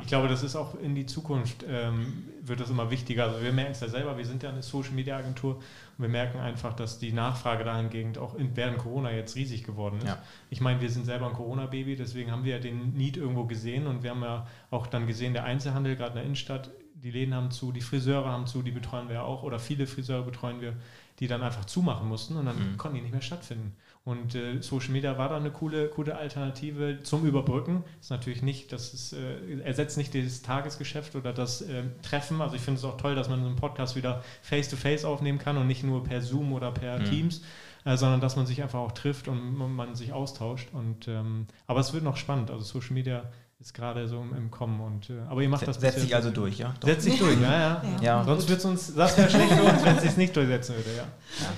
Ich 0.00 0.06
glaube, 0.06 0.28
das 0.28 0.42
ist 0.42 0.56
auch 0.56 0.74
in 0.74 0.94
die 0.94 1.04
Zukunft, 1.04 1.66
ähm, 1.68 2.24
wird 2.40 2.60
das 2.60 2.70
immer 2.70 2.90
wichtiger. 2.90 3.24
Also 3.24 3.42
wir 3.42 3.52
merken 3.52 3.72
es 3.72 3.80
ja 3.80 3.88
selber, 3.88 4.16
wir 4.16 4.24
sind 4.24 4.42
ja 4.42 4.48
eine 4.48 4.62
Social 4.62 4.92
Media 4.92 5.18
Agentur 5.18 5.56
und 5.56 5.62
wir 5.98 6.08
merken 6.08 6.38
einfach, 6.38 6.72
dass 6.72 6.98
die 6.98 7.12
Nachfrage 7.12 7.62
dahingehend 7.64 8.16
auch 8.16 8.34
in, 8.34 8.56
während 8.56 8.78
Corona 8.78 9.12
jetzt 9.12 9.36
riesig 9.36 9.64
geworden 9.64 9.98
ist. 9.98 10.06
Ja. 10.06 10.22
Ich 10.48 10.62
meine, 10.62 10.80
wir 10.80 10.88
sind 10.88 11.04
selber 11.04 11.26
ein 11.26 11.34
Corona-Baby, 11.34 11.96
deswegen 11.96 12.30
haben 12.30 12.44
wir 12.44 12.54
ja 12.54 12.58
den 12.58 12.94
Need 12.94 13.18
irgendwo 13.18 13.44
gesehen 13.44 13.86
und 13.86 14.02
wir 14.02 14.10
haben 14.10 14.22
ja 14.22 14.46
auch 14.70 14.86
dann 14.86 15.06
gesehen, 15.06 15.34
der 15.34 15.44
Einzelhandel, 15.44 15.94
gerade 15.96 16.12
in 16.12 16.16
der 16.16 16.24
Innenstadt, 16.24 16.70
die 16.94 17.10
Läden 17.10 17.34
haben 17.34 17.50
zu, 17.50 17.72
die 17.72 17.80
Friseure 17.80 18.30
haben 18.30 18.46
zu, 18.46 18.62
die 18.62 18.70
betreuen 18.70 19.08
wir 19.08 19.16
ja 19.16 19.22
auch, 19.22 19.42
oder 19.42 19.58
viele 19.58 19.86
Friseure 19.86 20.22
betreuen 20.22 20.60
wir, 20.60 20.74
die 21.18 21.26
dann 21.26 21.42
einfach 21.42 21.66
zumachen 21.66 22.08
mussten 22.08 22.36
und 22.36 22.46
dann 22.46 22.56
mhm. 22.56 22.76
konnten 22.78 22.96
die 22.96 23.02
nicht 23.02 23.12
mehr 23.12 23.20
stattfinden. 23.20 23.76
Und 24.04 24.34
äh, 24.34 24.60
Social 24.62 24.90
Media 24.90 25.16
war 25.16 25.28
da 25.28 25.36
eine 25.36 25.52
coole, 25.52 25.88
coole 25.88 26.16
Alternative 26.16 26.98
zum 27.04 27.24
Überbrücken. 27.24 27.84
Ist 28.00 28.10
natürlich 28.10 28.42
nicht, 28.42 28.72
das 28.72 28.92
ist, 28.92 29.12
äh, 29.12 29.60
ersetzt 29.60 29.96
nicht 29.96 30.12
das 30.14 30.42
Tagesgeschäft 30.42 31.14
oder 31.14 31.32
das 31.32 31.62
äh, 31.62 31.84
Treffen. 32.02 32.40
Also 32.40 32.56
ich 32.56 32.62
finde 32.62 32.78
es 32.78 32.84
auch 32.84 32.96
toll, 32.96 33.14
dass 33.14 33.28
man 33.28 33.40
so 33.42 33.46
einen 33.46 33.56
Podcast 33.56 33.94
wieder 33.94 34.24
face-to-face 34.42 35.04
-face 35.04 35.06
aufnehmen 35.06 35.38
kann 35.38 35.56
und 35.56 35.68
nicht 35.68 35.84
nur 35.84 36.02
per 36.02 36.20
Zoom 36.20 36.52
oder 36.52 36.72
per 36.72 36.98
mhm. 36.98 37.04
Teams, 37.04 37.42
äh, 37.84 37.96
sondern 37.96 38.20
dass 38.20 38.34
man 38.34 38.44
sich 38.44 38.60
einfach 38.60 38.80
auch 38.80 38.90
trifft 38.90 39.28
und, 39.28 39.60
und 39.60 39.72
man 39.72 39.94
sich 39.94 40.12
austauscht. 40.12 40.70
Und, 40.72 41.06
ähm, 41.06 41.46
aber 41.68 41.78
es 41.78 41.92
wird 41.92 42.02
noch 42.02 42.16
spannend. 42.16 42.50
Also 42.50 42.64
Social 42.64 42.94
Media 42.94 43.30
ist 43.60 43.72
gerade 43.72 44.08
so 44.08 44.16
im, 44.36 44.50
Kommen. 44.50 44.80
Und, 44.80 45.10
äh, 45.10 45.20
aber 45.28 45.42
ihr 45.42 45.48
macht 45.48 45.68
das 45.68 45.80
Setzt 45.80 46.00
sich 46.00 46.16
also 46.16 46.30
durch, 46.30 46.58
ja? 46.58 46.74
Setzt 46.84 47.04
sich 47.04 47.20
durch, 47.20 47.40
ja, 47.40 47.52
ja. 47.52 47.82
ja. 47.84 48.02
ja. 48.02 48.24
Sonst 48.24 48.48
wird 48.48 48.58
es 48.58 48.64
uns, 48.64 48.94
das 48.96 49.16
wäre 49.16 49.30
schlecht 49.30 49.52
für 49.52 49.62
uns, 49.62 49.84
wenn 49.84 49.96
es 49.96 50.02
sich 50.02 50.16
nicht 50.16 50.34
durchsetzen 50.34 50.74
würde, 50.74 50.90
ja. 50.96 51.04
ja. 51.04 51.52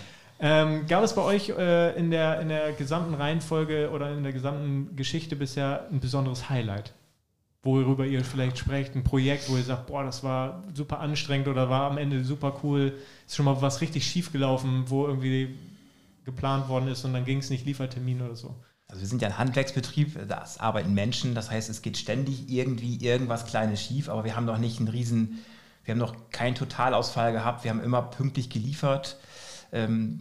Ähm, 0.47 0.87
gab 0.87 1.03
es 1.03 1.15
bei 1.15 1.23
euch 1.23 1.49
äh, 1.49 1.99
in, 1.99 2.11
der, 2.11 2.39
in 2.39 2.51
der 2.51 2.73
gesamten 2.73 3.15
Reihenfolge 3.15 3.89
oder 3.91 4.13
in 4.13 4.23
der 4.25 4.35
gesamten 4.35 4.95
Geschichte 4.95 5.37
bisher 5.37 5.89
ein 5.91 6.01
besonderes 6.01 6.51
Highlight? 6.51 6.93
Worüber 7.63 8.05
ihr 8.05 8.23
vielleicht 8.27 8.59
sprecht, 8.59 8.95
ein 8.95 9.05
Projekt, 9.05 9.49
wo 9.49 9.57
ihr 9.57 9.63
sagt, 9.63 9.87
boah, 9.87 10.05
das 10.05 10.23
war 10.23 10.63
super 10.75 11.01
anstrengend 11.01 11.49
oder 11.49 11.71
war 11.71 11.91
am 11.91 11.97
Ende 11.97 12.23
super 12.25 12.61
cool, 12.63 12.93
ist 13.27 13.37
schon 13.37 13.47
mal 13.47 13.63
was 13.63 13.81
richtig 13.81 14.07
schief 14.07 14.33
gelaufen, 14.33 14.85
wo 14.89 15.07
irgendwie 15.07 15.59
geplant 16.27 16.69
worden 16.69 16.89
ist 16.89 17.07
und 17.07 17.15
dann 17.15 17.25
ging 17.25 17.39
es 17.39 17.49
nicht, 17.49 17.65
Liefertermin 17.65 18.21
oder 18.21 18.37
so. 18.37 18.55
Also 18.89 19.01
wir 19.01 19.09
sind 19.09 19.23
ja 19.23 19.29
ein 19.29 19.39
Handwerksbetrieb, 19.39 20.29
das 20.29 20.61
arbeiten 20.61 20.93
Menschen, 20.93 21.35
das 21.35 21.51
heißt, 21.51 21.71
es 21.71 21.81
geht 21.81 21.97
ständig 21.97 22.51
irgendwie 22.51 23.03
irgendwas 23.03 23.47
Kleines 23.47 23.81
schief, 23.81 24.11
aber 24.11 24.25
wir 24.25 24.37
haben 24.37 24.45
noch 24.45 24.59
nicht 24.59 24.79
einen 24.79 24.89
riesen, 24.89 25.43
wir 25.85 25.93
haben 25.93 26.01
noch 26.01 26.29
keinen 26.33 26.55
Totalausfall 26.55 27.33
gehabt, 27.33 27.65
wir 27.65 27.71
haben 27.71 27.83
immer 27.83 28.03
pünktlich 28.03 28.51
geliefert. 28.51 29.17
Ähm, 29.75 30.21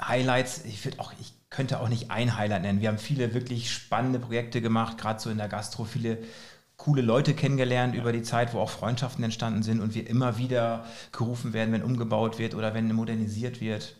Highlights, 0.00 0.64
ich 0.64 0.84
würde 0.84 1.00
auch, 1.00 1.12
ich 1.20 1.32
könnte 1.50 1.80
auch 1.80 1.88
nicht 1.88 2.10
ein 2.10 2.36
Highlight 2.36 2.62
nennen. 2.62 2.80
Wir 2.80 2.88
haben 2.88 2.98
viele 2.98 3.34
wirklich 3.34 3.72
spannende 3.72 4.20
Projekte 4.20 4.60
gemacht, 4.62 4.96
gerade 4.96 5.20
so 5.20 5.28
in 5.28 5.38
der 5.38 5.48
Gastro, 5.48 5.84
viele 5.84 6.18
coole 6.76 7.02
Leute 7.02 7.34
kennengelernt 7.34 7.96
über 7.96 8.12
die 8.12 8.22
Zeit, 8.22 8.54
wo 8.54 8.60
auch 8.60 8.70
Freundschaften 8.70 9.24
entstanden 9.24 9.64
sind 9.64 9.80
und 9.80 9.94
wir 9.94 10.08
immer 10.08 10.38
wieder 10.38 10.86
gerufen 11.10 11.52
werden, 11.52 11.72
wenn 11.72 11.82
umgebaut 11.82 12.38
wird 12.38 12.54
oder 12.54 12.72
wenn 12.72 12.92
modernisiert 12.94 13.60
wird. 13.60 13.96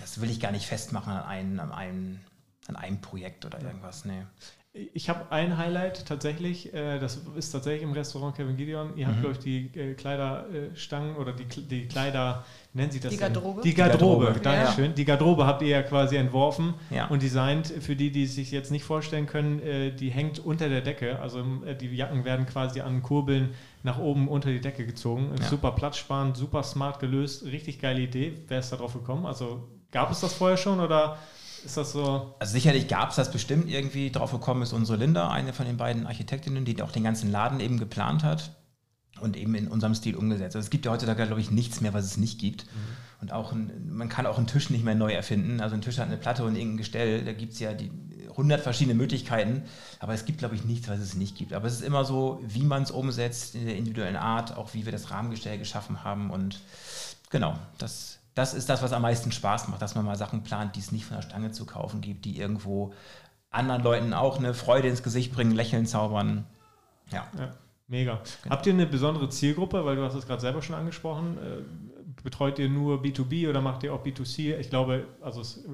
Das 0.00 0.20
will 0.20 0.30
ich 0.30 0.40
gar 0.40 0.50
nicht 0.50 0.66
festmachen 0.66 1.12
an 1.12 1.22
einem, 1.24 1.60
an 1.60 1.70
einem, 1.70 2.20
an 2.66 2.76
einem 2.76 3.00
Projekt 3.00 3.44
oder 3.44 3.62
irgendwas. 3.62 4.04
Nee. 4.04 4.24
Ich 4.74 5.08
habe 5.08 5.32
ein 5.32 5.56
Highlight 5.56 6.06
tatsächlich, 6.06 6.74
äh, 6.74 6.98
das 6.98 7.22
ist 7.36 7.50
tatsächlich 7.50 7.82
im 7.82 7.92
Restaurant 7.92 8.36
Kevin 8.36 8.56
Gideon. 8.56 8.96
Ihr 8.96 9.06
mhm. 9.06 9.10
habt, 9.10 9.20
glaube 9.20 9.32
ich, 9.32 9.38
die 9.38 9.78
äh, 9.78 9.94
Kleiderstangen 9.94 11.16
oder 11.16 11.32
die, 11.32 11.46
die 11.46 11.88
Kleider, 11.88 12.44
nennen 12.74 12.90
Sie 12.90 13.00
das? 13.00 13.10
Die 13.10 13.16
Garderobe. 13.16 13.62
Die 13.62 13.72
Garderobe, 13.72 14.26
Garderobe. 14.26 14.40
Dankeschön. 14.44 14.84
Ja. 14.86 14.92
Die 14.92 15.04
Garderobe 15.06 15.46
habt 15.46 15.62
ihr 15.62 15.68
ja 15.68 15.82
quasi 15.82 16.16
entworfen 16.16 16.74
ja. 16.90 17.06
und 17.06 17.22
designt. 17.22 17.68
Für 17.68 17.96
die, 17.96 18.12
die 18.12 18.24
es 18.24 18.34
sich 18.34 18.50
jetzt 18.50 18.70
nicht 18.70 18.84
vorstellen 18.84 19.26
können, 19.26 19.60
äh, 19.60 19.90
die 19.90 20.10
hängt 20.10 20.38
unter 20.38 20.68
der 20.68 20.82
Decke. 20.82 21.18
Also 21.18 21.42
äh, 21.64 21.74
die 21.74 21.88
Jacken 21.88 22.26
werden 22.26 22.44
quasi 22.44 22.82
an 22.82 23.02
Kurbeln 23.02 23.54
nach 23.82 23.98
oben 23.98 24.28
unter 24.28 24.50
die 24.50 24.60
Decke 24.60 24.84
gezogen. 24.84 25.30
Ja. 25.40 25.46
Super 25.46 25.72
platzsparend, 25.72 26.36
super 26.36 26.62
smart 26.62 27.00
gelöst. 27.00 27.44
Richtig 27.46 27.80
geile 27.80 28.02
Idee. 28.02 28.34
Wer 28.48 28.58
ist 28.58 28.70
da 28.70 28.76
drauf 28.76 28.92
gekommen? 28.92 29.24
Also 29.24 29.66
gab 29.90 30.12
es 30.12 30.20
das 30.20 30.34
vorher 30.34 30.58
schon 30.58 30.78
oder 30.78 31.18
ist 31.64 31.76
das 31.76 31.92
so? 31.92 32.34
Also 32.38 32.52
sicherlich 32.52 32.88
gab 32.88 33.10
es 33.10 33.16
das 33.16 33.30
bestimmt 33.30 33.68
irgendwie. 33.68 34.10
Drauf 34.10 34.32
gekommen 34.32 34.62
ist 34.62 34.72
unsere 34.72 34.98
Linda, 34.98 35.30
eine 35.30 35.52
von 35.52 35.66
den 35.66 35.76
beiden 35.76 36.06
Architektinnen, 36.06 36.64
die 36.64 36.82
auch 36.82 36.92
den 36.92 37.04
ganzen 37.04 37.30
Laden 37.30 37.60
eben 37.60 37.78
geplant 37.78 38.24
hat 38.24 38.52
und 39.20 39.36
eben 39.36 39.54
in 39.54 39.68
unserem 39.68 39.94
Stil 39.94 40.16
umgesetzt. 40.16 40.56
Also 40.56 40.64
es 40.64 40.70
gibt 40.70 40.84
ja 40.84 40.92
heutzutage, 40.92 41.26
glaube 41.26 41.40
ich, 41.40 41.50
nichts 41.50 41.80
mehr, 41.80 41.94
was 41.94 42.04
es 42.04 42.16
nicht 42.16 42.38
gibt. 42.38 42.66
Mhm. 42.66 42.78
Und 43.20 43.32
auch 43.32 43.52
ein, 43.52 43.88
man 43.90 44.08
kann 44.08 44.26
auch 44.26 44.38
einen 44.38 44.46
Tisch 44.46 44.70
nicht 44.70 44.84
mehr 44.84 44.94
neu 44.94 45.12
erfinden. 45.12 45.60
Also 45.60 45.74
ein 45.74 45.82
Tisch 45.82 45.98
hat 45.98 46.06
eine 46.06 46.16
Platte 46.16 46.44
und 46.44 46.54
irgendein 46.54 46.78
Gestell. 46.78 47.24
Da 47.24 47.32
gibt 47.32 47.52
es 47.52 47.58
ja 47.58 47.72
die 47.72 47.90
100 48.30 48.60
verschiedene 48.60 48.94
Möglichkeiten. 48.94 49.62
Aber 49.98 50.14
es 50.14 50.24
gibt, 50.24 50.38
glaube 50.38 50.54
ich, 50.54 50.64
nichts, 50.64 50.88
was 50.88 51.00
es 51.00 51.14
nicht 51.14 51.36
gibt. 51.36 51.52
Aber 51.52 51.66
es 51.66 51.74
ist 51.74 51.82
immer 51.82 52.04
so, 52.04 52.40
wie 52.46 52.62
man 52.62 52.84
es 52.84 52.90
umsetzt, 52.90 53.56
in 53.56 53.66
der 53.66 53.76
individuellen 53.76 54.16
Art, 54.16 54.56
auch 54.56 54.74
wie 54.74 54.84
wir 54.84 54.92
das 54.92 55.10
Rahmengestell 55.10 55.58
geschaffen 55.58 56.04
haben. 56.04 56.30
Und 56.30 56.60
genau, 57.30 57.58
das 57.78 58.17
das 58.38 58.54
ist 58.54 58.68
das, 58.68 58.82
was 58.82 58.92
am 58.92 59.02
meisten 59.02 59.32
Spaß 59.32 59.66
macht, 59.68 59.82
dass 59.82 59.96
man 59.96 60.04
mal 60.04 60.16
Sachen 60.16 60.44
plant, 60.44 60.76
die 60.76 60.80
es 60.80 60.92
nicht 60.92 61.04
von 61.04 61.16
der 61.16 61.22
Stange 61.22 61.50
zu 61.50 61.66
kaufen 61.66 62.00
gibt, 62.00 62.24
die 62.24 62.38
irgendwo 62.38 62.94
anderen 63.50 63.82
Leuten 63.82 64.14
auch 64.14 64.38
eine 64.38 64.54
Freude 64.54 64.88
ins 64.88 65.02
Gesicht 65.02 65.32
bringen, 65.32 65.50
Lächeln 65.50 65.86
zaubern. 65.86 66.46
Ja. 67.10 67.26
ja 67.36 67.50
mega. 67.88 68.20
Genau. 68.42 68.54
Habt 68.54 68.66
ihr 68.66 68.74
eine 68.74 68.86
besondere 68.86 69.28
Zielgruppe, 69.28 69.84
weil 69.84 69.96
du 69.96 70.04
hast 70.04 70.14
es 70.14 70.26
gerade 70.26 70.40
selber 70.40 70.62
schon 70.62 70.76
angesprochen? 70.76 71.36
Äh, 71.38 72.22
betreut 72.22 72.60
ihr 72.60 72.68
nur 72.68 73.02
B2B 73.02 73.48
oder 73.48 73.60
macht 73.60 73.82
ihr 73.82 73.92
auch 73.92 74.04
B2C? 74.04 74.56
Ich 74.58 74.70
glaube, 74.70 75.06
also 75.20 75.40
es 75.40 75.64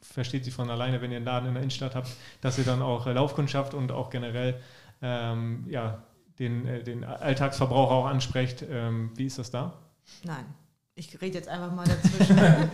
versteht 0.00 0.44
sich 0.44 0.54
von 0.54 0.70
alleine, 0.70 1.02
wenn 1.02 1.10
ihr 1.10 1.16
einen 1.16 1.26
Laden 1.26 1.48
in 1.48 1.54
der 1.54 1.62
Innenstadt 1.62 1.96
habt, 1.96 2.10
dass 2.40 2.56
ihr 2.56 2.64
dann 2.64 2.82
auch 2.82 3.06
Laufkundschaft 3.06 3.74
und 3.74 3.90
auch 3.90 4.10
generell 4.10 4.60
ähm, 5.00 5.64
ja, 5.68 6.02
den, 6.38 6.66
äh, 6.66 6.84
den 6.84 7.02
Alltagsverbraucher 7.02 7.94
auch 7.94 8.06
ansprecht. 8.06 8.64
Ähm, 8.68 9.10
wie 9.16 9.26
ist 9.26 9.38
das 9.38 9.50
da? 9.50 9.78
Nein, 10.24 10.44
ich 10.94 11.20
rede 11.20 11.38
jetzt 11.38 11.48
einfach 11.48 11.72
mal 11.72 11.86
dazwischen. 11.86 12.36
nein, 12.36 12.68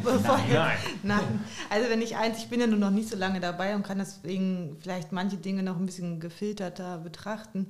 nein. 0.53 0.79
nein. 1.03 1.45
Also 1.71 1.89
wenn 1.89 2.03
ich 2.03 2.17
eins, 2.17 2.39
ich 2.39 2.49
bin 2.49 2.61
ja 2.61 2.67
nur 2.67 2.79
noch 2.79 2.91
nicht 2.91 3.09
so 3.09 3.17
lange 3.17 3.41
dabei 3.41 3.77
und 3.77 3.85
kann 3.85 3.99
deswegen 3.99 4.77
vielleicht 4.81 5.13
manche 5.13 5.37
Dinge 5.37 5.63
noch 5.63 5.77
ein 5.77 5.87
bisschen 5.87 6.19
gefilterter 6.19 6.99
betrachten. 6.99 7.69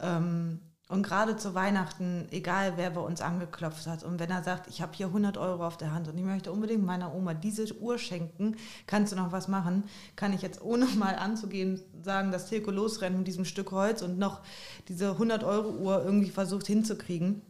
Ähm, 0.00 0.60
und 0.88 1.02
gerade 1.02 1.36
zu 1.36 1.54
Weihnachten, 1.54 2.28
egal 2.30 2.74
wer 2.76 2.90
bei 2.90 3.00
uns 3.00 3.20
angeklopft 3.20 3.88
hat 3.88 4.04
und 4.04 4.20
wenn 4.20 4.30
er 4.30 4.44
sagt, 4.44 4.68
ich 4.68 4.80
habe 4.80 4.92
hier 4.94 5.06
100 5.06 5.36
Euro 5.36 5.66
auf 5.66 5.76
der 5.76 5.92
Hand 5.92 6.06
und 6.06 6.16
ich 6.16 6.22
möchte 6.24 6.52
unbedingt 6.52 6.84
meiner 6.84 7.12
Oma 7.12 7.34
diese 7.34 7.74
Uhr 7.80 7.98
schenken, 7.98 8.54
kannst 8.86 9.10
du 9.12 9.16
noch 9.16 9.32
was 9.32 9.48
machen? 9.48 9.82
Kann 10.14 10.32
ich 10.32 10.42
jetzt 10.42 10.62
ohne 10.62 10.86
mal 10.96 11.16
anzugehen 11.16 11.80
sagen, 12.02 12.30
dass 12.30 12.46
Tilko 12.46 12.70
losrennt 12.70 13.16
mit 13.16 13.26
diesem 13.26 13.44
Stück 13.44 13.72
Holz 13.72 14.02
und 14.02 14.18
noch 14.18 14.42
diese 14.86 15.10
100 15.12 15.42
Euro 15.42 15.70
Uhr 15.70 16.04
irgendwie 16.04 16.30
versucht 16.30 16.68
hinzukriegen? 16.68 17.42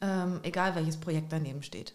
Ähm, 0.00 0.40
egal 0.42 0.74
welches 0.74 0.96
Projekt 0.96 1.32
daneben 1.32 1.62
steht. 1.62 1.94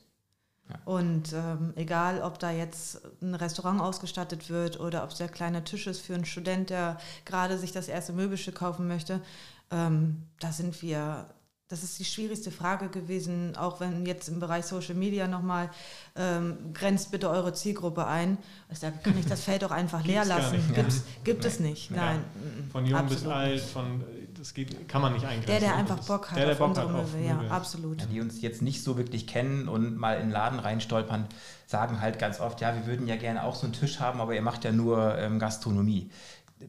Ja. 0.70 0.76
Und 0.86 1.34
ähm, 1.34 1.74
egal, 1.76 2.22
ob 2.22 2.38
da 2.38 2.52
jetzt 2.52 3.02
ein 3.22 3.34
Restaurant 3.34 3.82
ausgestattet 3.82 4.50
wird 4.50 4.80
oder 4.80 5.04
ob 5.04 5.10
es 5.10 5.18
der 5.18 5.30
kleine 5.30 5.64
Tisch 5.64 5.88
ist 5.88 6.02
für 6.02 6.14
einen 6.14 6.26
Student, 6.26 6.70
der 6.70 7.00
gerade 7.26 7.58
sich 7.58 7.72
das 7.72 7.88
erste 7.88 8.14
Möbelstück 8.14 8.56
kaufen 8.56 8.88
möchte, 8.88 9.22
ähm, 9.72 10.24
da 10.40 10.52
sind 10.52 10.82
wir 10.82 11.28
das 11.70 11.84
ist 11.84 12.00
die 12.00 12.06
schwierigste 12.06 12.50
Frage 12.50 12.90
gewesen, 12.90 13.56
auch 13.56 13.80
wenn 13.80 14.04
jetzt 14.08 14.28
im 14.28 14.40
Bereich 14.40 14.66
Social 14.66 14.96
Media 14.96 15.28
nochmal 15.28 15.70
ähm, 16.16 16.74
grenzt 16.74 17.12
bitte 17.12 17.30
eure 17.30 17.54
Zielgruppe 17.54 18.08
ein. 18.08 18.40
Also 18.70 18.88
da 18.88 18.92
kann 18.92 19.18
ich 19.20 19.28
das 19.28 19.44
Feld 19.44 19.64
auch 19.64 19.70
einfach 19.70 20.04
leer 20.04 20.26
lassen. 20.26 20.56
Nicht, 20.56 20.74
Gibt's, 20.74 20.96
ja. 20.98 21.22
Gibt 21.24 21.42
nee. 21.44 21.48
es 21.48 21.60
nicht. 21.60 21.92
Nein. 21.92 22.24
Von 22.72 22.88
jung 22.88 23.08
bis 23.08 23.24
alt, 23.24 23.62
von 23.62 24.04
das 24.40 24.54
geht, 24.54 24.88
kann 24.88 25.02
man 25.02 25.14
nicht 25.14 25.26
eingrenzen. 25.26 25.52
Der, 25.52 25.60
der 25.60 25.76
einfach 25.76 26.00
Bock 26.06 26.32
hat 26.32 26.38
der, 26.38 26.46
der 26.46 26.54
auf 26.54 26.60
Bock 26.60 26.70
unsere 26.70 26.94
hat 26.94 27.14
Möwe, 27.14 27.26
ja, 27.26 27.42
absolut. 27.50 28.02
Ja, 28.02 28.08
die 28.08 28.22
uns 28.22 28.42
jetzt 28.42 28.62
nicht 28.62 28.84
so 28.84 28.98
wirklich 28.98 29.28
kennen 29.28 29.68
und 29.68 29.98
mal 29.98 30.14
in 30.14 30.28
den 30.28 30.32
Laden 30.32 30.60
reinstolpern, 30.60 31.28
sagen 31.68 32.00
halt 32.00 32.20
ganz 32.20 32.40
oft, 32.40 32.62
ja, 32.62 32.74
wir 32.74 32.86
würden 32.86 33.08
ja 33.08 33.18
gerne 33.18 33.44
auch 33.44 33.56
so 33.56 33.66
einen 33.66 33.74
Tisch 33.74 34.00
haben, 34.00 34.22
aber 34.22 34.34
ihr 34.34 34.42
macht 34.42 34.64
ja 34.64 34.72
nur 34.72 35.18
ähm, 35.18 35.40
Gastronomie. 35.40 36.10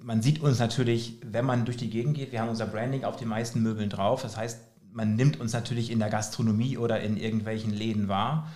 Man 0.02 0.20
sieht 0.20 0.40
uns 0.40 0.58
natürlich, 0.58 1.18
wenn 1.24 1.44
man 1.44 1.64
durch 1.64 1.76
die 1.76 1.90
Gegend 1.90 2.16
geht, 2.16 2.32
wir 2.32 2.40
haben 2.40 2.48
unser 2.48 2.66
Branding 2.66 3.04
auf 3.04 3.16
den 3.16 3.28
meisten 3.28 3.62
Möbeln 3.62 3.88
drauf. 3.88 4.22
Das 4.22 4.36
heißt, 4.36 4.60
man 4.92 5.14
nimmt 5.14 5.40
uns 5.40 5.52
natürlich 5.52 5.90
in 5.90 6.00
der 6.00 6.10
Gastronomie 6.10 6.76
oder 6.76 7.00
in 7.00 7.16
irgendwelchen 7.16 7.70
Läden 7.70 8.08
wahr. 8.08 8.50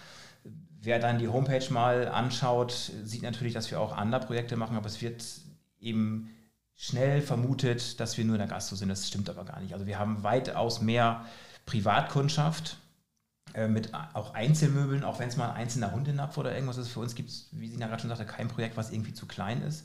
Wer 0.81 0.99
dann 0.99 1.19
die 1.19 1.29
Homepage 1.29 1.73
mal 1.73 2.09
anschaut, 2.09 2.93
sieht 3.05 3.23
natürlich, 3.23 3.55
dass 3.55 3.71
wir 3.71 3.81
auch 3.81 3.97
andere 3.97 4.27
Projekte 4.27 4.57
machen, 4.57 4.77
aber 4.77 4.87
es 4.87 5.01
wird 5.01 5.25
eben 5.81 6.34
schnell 6.77 7.23
vermutet, 7.23 8.01
dass 8.01 8.19
wir 8.19 8.25
nur 8.25 8.37
in 8.37 8.41
der 8.41 8.49
Gastro 8.49 8.77
sind. 8.77 8.89
Das 8.89 9.07
stimmt 9.07 9.31
aber 9.31 9.45
gar 9.45 9.61
nicht. 9.61 9.73
Also 9.75 9.87
wir 9.87 9.99
haben 9.99 10.23
weitaus 10.23 10.81
mehr 10.81 11.25
Privatkundschaft 11.67 12.79
äh, 13.55 13.69
mit 13.69 13.93
auch 13.95 14.35
Einzelmöbeln, 14.35 15.05
auch 15.05 15.19
wenn 15.19 15.29
es 15.29 15.37
mal 15.37 15.51
ein 15.51 15.57
einzelner 15.57 15.93
Hundenapf 15.93 16.37
oder 16.39 16.55
irgendwas 16.55 16.77
ist. 16.77 16.89
Für 16.89 17.01
uns 17.01 17.15
gibt 17.15 17.31
es, 17.31 17.49
wie 17.53 17.69
Sina 17.69 17.87
gerade 17.87 18.01
schon 18.01 18.11
sagte, 18.11 18.27
kein 18.27 18.49
Projekt, 18.49 18.77
was 18.77 18.91
irgendwie 18.91 19.15
zu 19.15 19.27
klein 19.27 19.63
ist. 19.63 19.85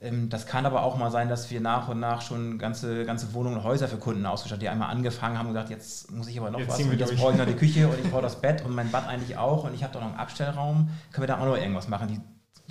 Ähm, 0.00 0.28
das 0.28 0.46
kann 0.46 0.66
aber 0.66 0.82
auch 0.82 0.96
mal 0.96 1.10
sein, 1.10 1.28
dass 1.28 1.50
wir 1.50 1.60
nach 1.60 1.88
und 1.88 2.00
nach 2.00 2.22
schon 2.22 2.58
ganze, 2.58 3.04
ganze 3.04 3.34
Wohnungen 3.34 3.58
und 3.58 3.64
Häuser 3.64 3.88
für 3.88 3.98
Kunden 3.98 4.26
ausgestattet, 4.26 4.62
die 4.62 4.68
einmal 4.68 4.90
angefangen 4.90 5.38
haben 5.38 5.46
und 5.46 5.54
gesagt, 5.54 5.70
jetzt 5.70 6.10
muss 6.10 6.28
ich 6.28 6.38
aber 6.38 6.50
noch 6.50 6.58
jetzt 6.58 6.70
was 6.70 6.80
und 6.80 6.98
jetzt 6.98 7.16
brauche 7.16 7.32
ich 7.32 7.38
noch 7.38 7.46
die 7.46 7.54
Küche 7.56 7.88
und 7.88 7.98
ich 7.98 8.10
brauche 8.10 8.22
das 8.22 8.40
Bett 8.40 8.64
und 8.64 8.74
mein 8.74 8.90
Bad 8.90 9.06
eigentlich 9.08 9.36
auch 9.36 9.64
und 9.64 9.74
ich 9.74 9.82
habe 9.82 9.92
doch 9.92 10.00
noch 10.00 10.08
einen 10.08 10.18
Abstellraum, 10.18 10.90
können 11.12 11.22
wir 11.22 11.28
da 11.28 11.40
auch 11.40 11.46
noch 11.46 11.56
irgendwas 11.56 11.88
machen? 11.88 12.08
Die 12.08 12.20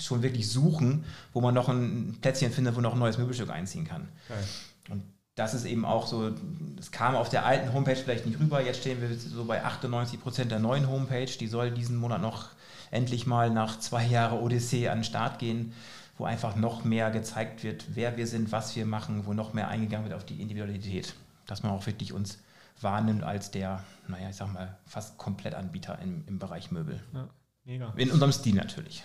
schon 0.04 0.24
wirklich 0.24 0.50
suchen, 0.50 1.04
wo 1.34 1.42
man 1.42 1.54
noch 1.54 1.70
ein 1.70 2.18
Plätzchen 2.22 2.52
findet, 2.52 2.76
wo 2.76 2.82
noch 2.82 2.94
ein 2.94 3.00
neues 3.00 3.18
Möbelstück 3.18 3.50
einziehen 3.50 3.86
kann. 3.86 4.08
Geil. 4.28 4.44
Und 4.90 5.04
das 5.36 5.54
ist 5.54 5.66
eben 5.66 5.86
auch 5.86 6.08
so, 6.08 6.32
das 6.76 6.92
kam 6.92 7.16
auf 7.16 7.30
der 7.30 7.46
alten 7.46 7.74
Homepage 7.74 7.96
vielleicht 7.96 8.26
nicht 8.26 8.40
rüber, 8.40 8.62
jetzt 8.62 8.82
stehen 8.82 9.02
wir 9.02 9.16
so 9.18 9.46
bei 9.46 9.64
98 9.64 10.22
Prozent 10.22 10.52
der 10.52 10.60
neuen 10.60 10.90
Homepage, 10.90 11.26
die 11.26 11.48
soll 11.48 11.72
diesen 11.72 11.98
Monat 11.98 12.22
noch 12.22 12.50
endlich 12.92 13.26
mal 13.26 13.50
nach 13.50 13.80
zwei 13.80 14.06
Jahren 14.06 14.40
Odyssee 14.40 14.90
an 14.90 15.00
den 15.00 15.04
Start 15.04 15.40
gehen, 15.40 15.74
wo 16.18 16.26
einfach 16.26 16.56
noch 16.56 16.84
mehr 16.84 17.10
gezeigt 17.12 17.64
wird, 17.64 17.86
wer 17.96 18.18
wir 18.18 18.28
sind, 18.28 18.52
was 18.52 18.76
wir 18.76 18.86
machen, 18.86 19.26
wo 19.26 19.34
noch 19.34 19.54
mehr 19.54 19.70
eingegangen 19.70 20.06
wird 20.06 20.16
auf 20.16 20.26
die 20.26 20.42
Individualität, 20.42 21.16
dass 21.48 21.64
man 21.64 21.72
auch 21.72 21.86
wirklich 21.86 22.14
uns 22.14 22.40
wahrnimmt 22.82 23.24
als 23.24 23.52
der, 23.52 23.84
naja, 24.08 24.30
ich 24.30 24.36
sag 24.36 24.52
mal, 24.52 24.78
fast 24.86 25.18
Komplettanbieter 25.18 25.98
im, 26.00 26.24
im 26.28 26.40
Bereich 26.40 26.72
Möbel. 26.72 27.00
Ja, 27.14 27.30
mega. 27.64 27.94
In 27.96 28.12
unserem 28.12 28.32
Stil 28.32 28.56
natürlich. 28.56 29.04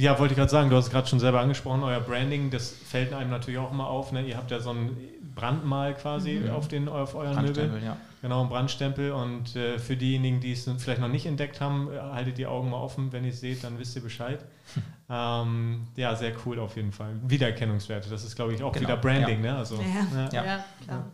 Ja, 0.00 0.16
wollte 0.20 0.32
ich 0.34 0.38
gerade 0.38 0.50
sagen, 0.50 0.70
du 0.70 0.76
hast 0.76 0.86
es 0.86 0.90
gerade 0.92 1.08
schon 1.08 1.18
selber 1.18 1.40
angesprochen, 1.40 1.82
euer 1.82 1.98
Branding, 2.00 2.50
das 2.50 2.70
fällt 2.70 3.12
einem 3.12 3.30
natürlich 3.30 3.58
auch 3.58 3.72
immer 3.72 3.88
auf. 3.88 4.12
Ne? 4.12 4.22
Ihr 4.22 4.36
habt 4.36 4.50
ja 4.52 4.60
so 4.60 4.70
ein 4.70 4.96
Brandmal 5.34 5.94
quasi 5.94 6.34
Mhm. 6.44 6.50
auf, 6.50 6.68
den, 6.68 6.88
auf 6.88 7.16
euren 7.16 7.34
Brandstempel, 7.34 7.64
Möbeln. 7.66 7.84
ja. 7.84 7.96
Genau, 8.22 8.42
ein 8.42 8.48
Brandstempel. 8.48 9.10
Und 9.10 9.56
äh, 9.56 9.78
für 9.80 9.96
diejenigen, 9.96 10.40
die 10.40 10.52
es 10.52 10.70
vielleicht 10.78 11.00
noch 11.00 11.08
nicht 11.08 11.26
entdeckt 11.26 11.60
haben, 11.60 11.90
äh, 11.92 11.98
haltet 11.98 12.38
die 12.38 12.46
Augen 12.46 12.70
mal 12.70 12.76
offen. 12.78 13.12
Wenn 13.12 13.24
ihr 13.24 13.30
es 13.30 13.40
seht, 13.40 13.64
dann 13.64 13.78
wisst 13.80 13.96
ihr 13.96 14.02
Bescheid. 14.02 14.44
ähm, 15.10 15.88
ja, 15.96 16.14
sehr 16.14 16.32
cool 16.46 16.60
auf 16.60 16.76
jeden 16.76 16.92
Fall. 16.92 17.14
Wiedererkennungswerte, 17.26 18.08
das 18.08 18.24
ist, 18.24 18.36
glaube 18.36 18.54
ich, 18.54 18.62
auch 18.62 18.72
Genau, 18.72 18.86
wieder 18.88 18.96
Branding. 18.98 19.40
Ne? 19.40 19.56
Also, 19.56 19.76
Ja, 19.76 20.28
Ja. 20.32 20.44
ja, 20.44 20.64
klar. 20.84 21.04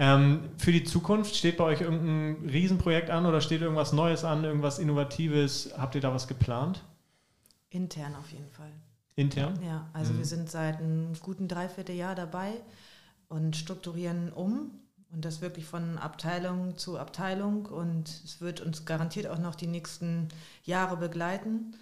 Ähm, 0.00 0.40
für 0.56 0.70
die 0.72 0.84
Zukunft 0.84 1.34
steht 1.34 1.56
bei 1.56 1.64
euch 1.64 1.80
irgendein 1.80 2.48
Riesenprojekt 2.48 3.10
an 3.10 3.26
oder 3.26 3.40
steht 3.40 3.60
irgendwas 3.62 3.92
Neues 3.92 4.24
an, 4.24 4.44
irgendwas 4.44 4.78
Innovatives? 4.78 5.74
Habt 5.76 5.94
ihr 5.96 6.00
da 6.00 6.14
was 6.14 6.28
geplant? 6.28 6.80
Intern 7.70 8.14
auf 8.16 8.30
jeden 8.30 8.50
Fall. 8.50 8.72
Intern? 9.16 9.58
Ja, 9.62 9.88
also 9.92 10.12
Mhm. 10.12 10.18
wir 10.18 10.24
sind 10.24 10.50
seit 10.50 10.78
einem 10.78 11.12
guten 11.20 11.48
Dreivierteljahr 11.48 12.14
dabei 12.14 12.52
und 13.28 13.56
strukturieren 13.56 14.32
um 14.32 14.70
und 15.10 15.24
das 15.24 15.40
wirklich 15.40 15.64
von 15.66 15.98
Abteilung 15.98 16.76
zu 16.76 16.98
Abteilung 16.98 17.66
und 17.66 18.08
es 18.08 18.40
wird 18.40 18.60
uns 18.60 18.84
garantiert 18.84 19.26
auch 19.26 19.38
noch 19.38 19.54
die 19.54 19.66
nächsten 19.66 20.28
Jahre 20.64 20.96
begleiten. 20.96 21.76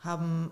Haben 0.00 0.50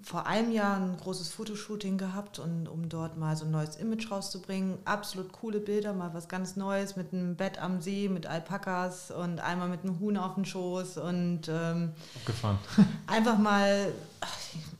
vor 0.00 0.26
einem 0.26 0.52
Jahr 0.52 0.76
ein 0.76 0.96
großes 0.96 1.30
Fotoshooting 1.30 1.98
gehabt 1.98 2.38
und 2.38 2.68
um 2.68 2.88
dort 2.88 3.16
mal 3.18 3.36
so 3.36 3.44
ein 3.44 3.50
neues 3.50 3.76
Image 3.76 4.10
rauszubringen. 4.10 4.78
Absolut 4.84 5.32
coole 5.32 5.58
Bilder, 5.58 5.92
mal 5.92 6.14
was 6.14 6.28
ganz 6.28 6.54
Neues 6.54 6.94
mit 6.94 7.12
einem 7.12 7.34
Bett 7.34 7.60
am 7.60 7.80
See, 7.80 8.08
mit 8.08 8.26
Alpakas 8.26 9.10
und 9.10 9.40
einmal 9.40 9.68
mit 9.68 9.82
einem 9.82 9.98
Huhn 9.98 10.16
auf 10.16 10.34
dem 10.34 10.44
Schoß 10.44 10.98
und 10.98 11.48
ähm, 11.48 11.92
Abgefahren. 12.14 12.58
einfach 13.08 13.38
mal, 13.38 13.92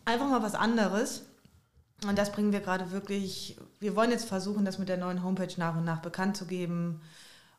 einfach 0.04 0.28
mal 0.28 0.42
was 0.42 0.54
anderes. 0.54 1.22
Und 2.06 2.16
das 2.16 2.30
bringen 2.30 2.52
wir 2.52 2.60
gerade 2.60 2.92
wirklich. 2.92 3.58
Wir 3.80 3.96
wollen 3.96 4.12
jetzt 4.12 4.28
versuchen, 4.28 4.64
das 4.64 4.78
mit 4.78 4.88
der 4.88 4.98
neuen 4.98 5.24
Homepage 5.24 5.52
nach 5.56 5.76
und 5.76 5.84
nach 5.84 6.00
bekannt 6.00 6.36
zu 6.36 6.46
geben 6.46 7.00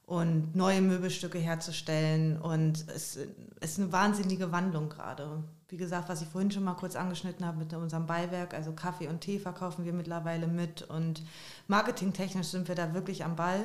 und 0.06 0.56
neue 0.56 0.82
Möbelstücke 0.82 1.38
herzustellen. 1.40 2.40
Und 2.40 2.88
es 2.88 3.18
ist 3.60 3.80
eine 3.80 3.92
wahnsinnige 3.92 4.54
Wandlung 4.54 4.88
gerade. 4.88 5.44
Wie 5.70 5.78
gesagt, 5.78 6.10
was 6.10 6.22
ich 6.22 6.28
vorhin 6.28 6.50
schon 6.52 6.64
mal 6.64 6.74
kurz 6.74 6.96
angeschnitten 6.96 7.46
habe 7.46 7.58
mit 7.58 7.74
unserem 7.74 8.08
Beiwerk, 8.08 8.54
also 8.56 8.72
Kaffee 8.74 9.08
und 9.08 9.22
Tee 9.22 9.38
verkaufen 9.40 9.86
wir 9.86 9.94
mittlerweile 9.94 10.48
mit 10.48 10.82
und 10.82 11.22
marketingtechnisch 11.68 12.48
sind 12.48 12.68
wir 12.68 12.76
da 12.76 12.94
wirklich 12.94 13.24
am 13.24 13.36
Ball. 13.36 13.62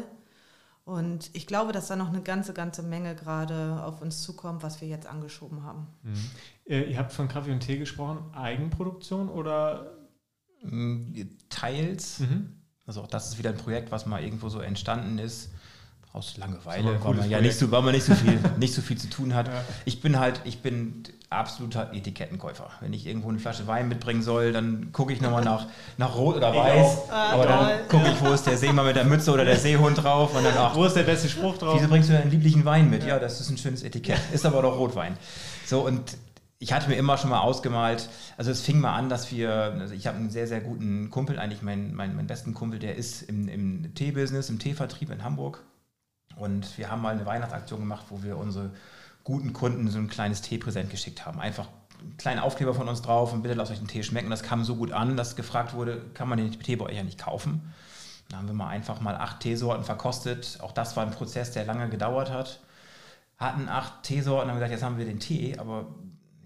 Und 0.84 1.30
ich 1.32 1.46
glaube, 1.46 1.72
dass 1.72 1.88
da 1.88 1.96
noch 1.96 2.10
eine 2.10 2.20
ganze, 2.20 2.52
ganze 2.52 2.82
Menge 2.82 3.14
gerade 3.14 3.82
auf 3.82 4.02
uns 4.02 4.20
zukommt, 4.22 4.62
was 4.62 4.82
wir 4.82 4.88
jetzt 4.88 5.06
angeschoben 5.06 5.62
haben. 5.62 5.86
Mhm. 6.02 6.30
Äh, 6.66 6.82
ihr 6.90 6.98
habt 6.98 7.12
von 7.14 7.26
Kaffee 7.26 7.52
und 7.52 7.60
Tee 7.60 7.78
gesprochen. 7.78 8.18
Eigenproduktion 8.34 9.30
oder? 9.30 9.96
Mm, 10.62 11.14
Teils, 11.48 12.20
Mhm. 12.20 12.52
also 12.86 13.00
auch 13.00 13.06
das 13.06 13.28
ist 13.30 13.38
wieder 13.38 13.48
ein 13.50 13.56
Projekt, 13.56 13.90
was 13.92 14.04
mal 14.04 14.22
irgendwo 14.22 14.50
so 14.50 14.60
entstanden 14.60 15.18
ist. 15.18 15.53
Aus 16.14 16.36
Langeweile, 16.36 17.02
weil 17.02 17.14
man 17.14 17.28
ja 17.28 17.40
nicht 17.40 17.58
so, 17.58 17.72
weil 17.72 17.82
man 17.82 17.92
nicht 17.92 18.04
so 18.04 18.14
viel, 18.14 18.38
nicht 18.56 18.72
so 18.72 18.82
viel 18.82 18.96
zu 18.96 19.10
tun 19.10 19.34
hat. 19.34 19.48
Ja. 19.48 19.64
Ich 19.84 20.00
bin 20.00 20.20
halt, 20.20 20.40
ich 20.44 20.62
bin 20.62 21.02
absoluter 21.28 21.92
Etikettenkäufer. 21.92 22.70
Wenn 22.78 22.92
ich 22.92 23.08
irgendwo 23.08 23.30
eine 23.30 23.40
Flasche 23.40 23.66
Wein 23.66 23.88
mitbringen 23.88 24.22
soll, 24.22 24.52
dann 24.52 24.92
gucke 24.92 25.12
ich 25.12 25.20
nochmal 25.20 25.42
nach, 25.42 25.66
nach 25.96 26.14
Rot 26.14 26.36
oder 26.36 26.54
Weiß. 26.54 26.86
auch. 26.86 27.10
Ah, 27.10 27.32
aber 27.32 27.46
toll. 27.46 27.56
dann 27.56 27.88
gucke 27.88 28.12
ich, 28.12 28.24
wo 28.24 28.32
ist 28.32 28.46
der 28.46 28.56
Seemann 28.56 28.86
mit 28.86 28.94
der 28.94 29.06
Mütze 29.06 29.32
oder 29.32 29.44
der 29.44 29.56
Seehund 29.56 30.04
drauf 30.04 30.36
und 30.36 30.44
dann, 30.44 30.54
ach, 30.56 30.76
Wo 30.76 30.84
ist 30.84 30.94
der 30.94 31.02
beste 31.02 31.28
Spruch 31.28 31.58
drauf? 31.58 31.74
Wieso 31.80 31.88
bringst 31.88 32.08
du 32.08 32.12
deinen 32.12 32.30
lieblichen 32.30 32.64
Wein 32.64 32.88
mit? 32.90 33.04
Ja, 33.04 33.18
das 33.18 33.40
ist 33.40 33.50
ein 33.50 33.58
schönes 33.58 33.82
Etikett. 33.82 34.20
Ist 34.32 34.46
aber 34.46 34.62
doch 34.62 34.78
Rotwein. 34.78 35.16
So, 35.66 35.84
und 35.84 36.16
ich 36.60 36.72
hatte 36.72 36.88
mir 36.88 36.94
immer 36.94 37.18
schon 37.18 37.30
mal 37.30 37.40
ausgemalt, 37.40 38.08
also 38.36 38.52
es 38.52 38.60
fing 38.60 38.78
mal 38.78 38.94
an, 38.94 39.08
dass 39.08 39.32
wir, 39.32 39.50
also 39.52 39.92
ich 39.94 40.06
habe 40.06 40.18
einen 40.18 40.30
sehr, 40.30 40.46
sehr 40.46 40.60
guten 40.60 41.10
Kumpel, 41.10 41.40
eigentlich 41.40 41.62
meinen 41.62 41.92
mein, 41.92 42.14
mein 42.14 42.28
besten 42.28 42.54
Kumpel, 42.54 42.78
der 42.78 42.94
ist 42.94 43.22
im, 43.22 43.48
im 43.48 43.94
Teebusiness, 43.96 44.48
im 44.48 44.60
Teevertrieb 44.60 45.10
in 45.10 45.24
Hamburg. 45.24 45.64
Und 46.36 46.76
wir 46.78 46.90
haben 46.90 47.02
mal 47.02 47.14
eine 47.14 47.26
Weihnachtsaktion 47.26 47.80
gemacht, 47.80 48.06
wo 48.10 48.22
wir 48.22 48.36
unsere 48.36 48.70
guten 49.22 49.52
Kunden 49.52 49.88
so 49.88 49.98
ein 49.98 50.08
kleines 50.08 50.42
Teepräsent 50.42 50.90
geschickt 50.90 51.24
haben. 51.24 51.40
Einfach 51.40 51.68
einen 52.00 52.16
kleinen 52.16 52.40
Aufkleber 52.40 52.74
von 52.74 52.88
uns 52.88 53.02
drauf 53.02 53.32
und 53.32 53.42
bitte 53.42 53.54
lasst 53.54 53.72
euch 53.72 53.78
den 53.78 53.88
Tee 53.88 54.02
schmecken. 54.02 54.30
Das 54.30 54.42
kam 54.42 54.64
so 54.64 54.76
gut 54.76 54.92
an, 54.92 55.16
dass 55.16 55.36
gefragt 55.36 55.74
wurde, 55.74 56.02
kann 56.14 56.28
man 56.28 56.38
den 56.38 56.50
Tee 56.52 56.76
bei 56.76 56.86
euch 56.86 56.96
ja 56.96 57.02
nicht 57.02 57.18
kaufen? 57.18 57.72
Da 58.28 58.38
haben 58.38 58.46
wir 58.46 58.54
mal 58.54 58.68
einfach 58.68 59.00
mal 59.00 59.16
acht 59.16 59.40
Teesorten 59.40 59.84
verkostet. 59.84 60.58
Auch 60.62 60.72
das 60.72 60.96
war 60.96 61.04
ein 61.04 61.12
Prozess, 61.12 61.52
der 61.52 61.64
lange 61.64 61.88
gedauert 61.88 62.30
hat. 62.30 62.60
Hatten 63.36 63.68
acht 63.68 64.02
Teesorten, 64.02 64.48
haben 64.48 64.56
gesagt, 64.56 64.72
jetzt 64.72 64.82
haben 64.82 64.98
wir 64.98 65.04
den 65.04 65.20
Tee, 65.20 65.58
aber 65.58 65.86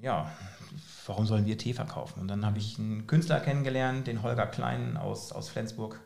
ja, 0.00 0.30
warum 1.06 1.26
sollen 1.26 1.46
wir 1.46 1.58
Tee 1.58 1.74
verkaufen? 1.74 2.20
Und 2.20 2.28
dann 2.28 2.44
habe 2.46 2.58
ich 2.58 2.78
einen 2.78 3.06
Künstler 3.06 3.40
kennengelernt, 3.40 4.06
den 4.06 4.22
Holger 4.22 4.46
Klein 4.46 4.96
aus, 4.96 5.32
aus 5.32 5.48
Flensburg. 5.48 6.00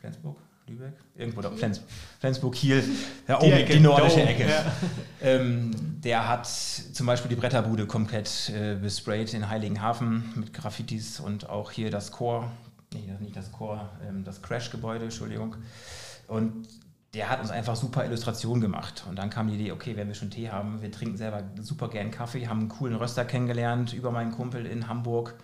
Flensburg? 0.00 0.36
Lübeck? 0.68 0.94
Irgendwo 1.14 1.40
da. 1.40 1.50
Flens, 1.50 1.80
Flensburg, 2.18 2.54
Kiel. 2.54 2.82
Ja, 3.28 3.40
oben 3.40 3.66
die, 3.66 3.80
nordische 3.80 4.16
da 4.16 4.22
oben, 4.22 4.30
Ecke. 4.30 4.48
Ja. 4.48 4.72
Ähm, 5.22 5.70
der 6.02 6.28
hat 6.28 6.46
zum 6.46 7.06
Beispiel 7.06 7.28
die 7.28 7.36
Bretterbude 7.36 7.86
komplett 7.86 8.50
äh, 8.50 8.74
besprayt 8.74 9.32
in 9.34 9.48
Heiligenhafen 9.48 10.32
mit 10.34 10.52
Graffitis 10.52 11.20
und 11.20 11.48
auch 11.48 11.70
hier 11.70 11.90
das 11.90 12.10
Chor, 12.10 12.50
nee, 12.92 13.08
nicht 13.20 13.36
das 13.36 13.52
Chor, 13.52 13.90
ähm, 14.06 14.24
das 14.24 14.42
Crash-Gebäude, 14.42 15.04
Entschuldigung. 15.04 15.56
Und 16.26 16.66
der 17.14 17.30
hat 17.30 17.40
uns 17.40 17.50
einfach 17.50 17.76
super 17.76 18.04
Illustrationen 18.04 18.60
gemacht. 18.60 19.04
Und 19.08 19.16
dann 19.16 19.30
kam 19.30 19.48
die 19.48 19.54
Idee, 19.54 19.72
okay, 19.72 19.96
wenn 19.96 20.08
wir 20.08 20.14
schon 20.14 20.30
Tee 20.30 20.50
haben, 20.50 20.82
wir 20.82 20.90
trinken 20.90 21.16
selber 21.16 21.42
super 21.62 21.88
gern 21.88 22.10
Kaffee, 22.10 22.46
haben 22.46 22.60
einen 22.60 22.68
coolen 22.68 22.96
Röster 22.96 23.24
kennengelernt 23.24 23.94
über 23.94 24.10
meinen 24.10 24.32
Kumpel 24.32 24.66
in 24.66 24.88
Hamburg, 24.88 25.34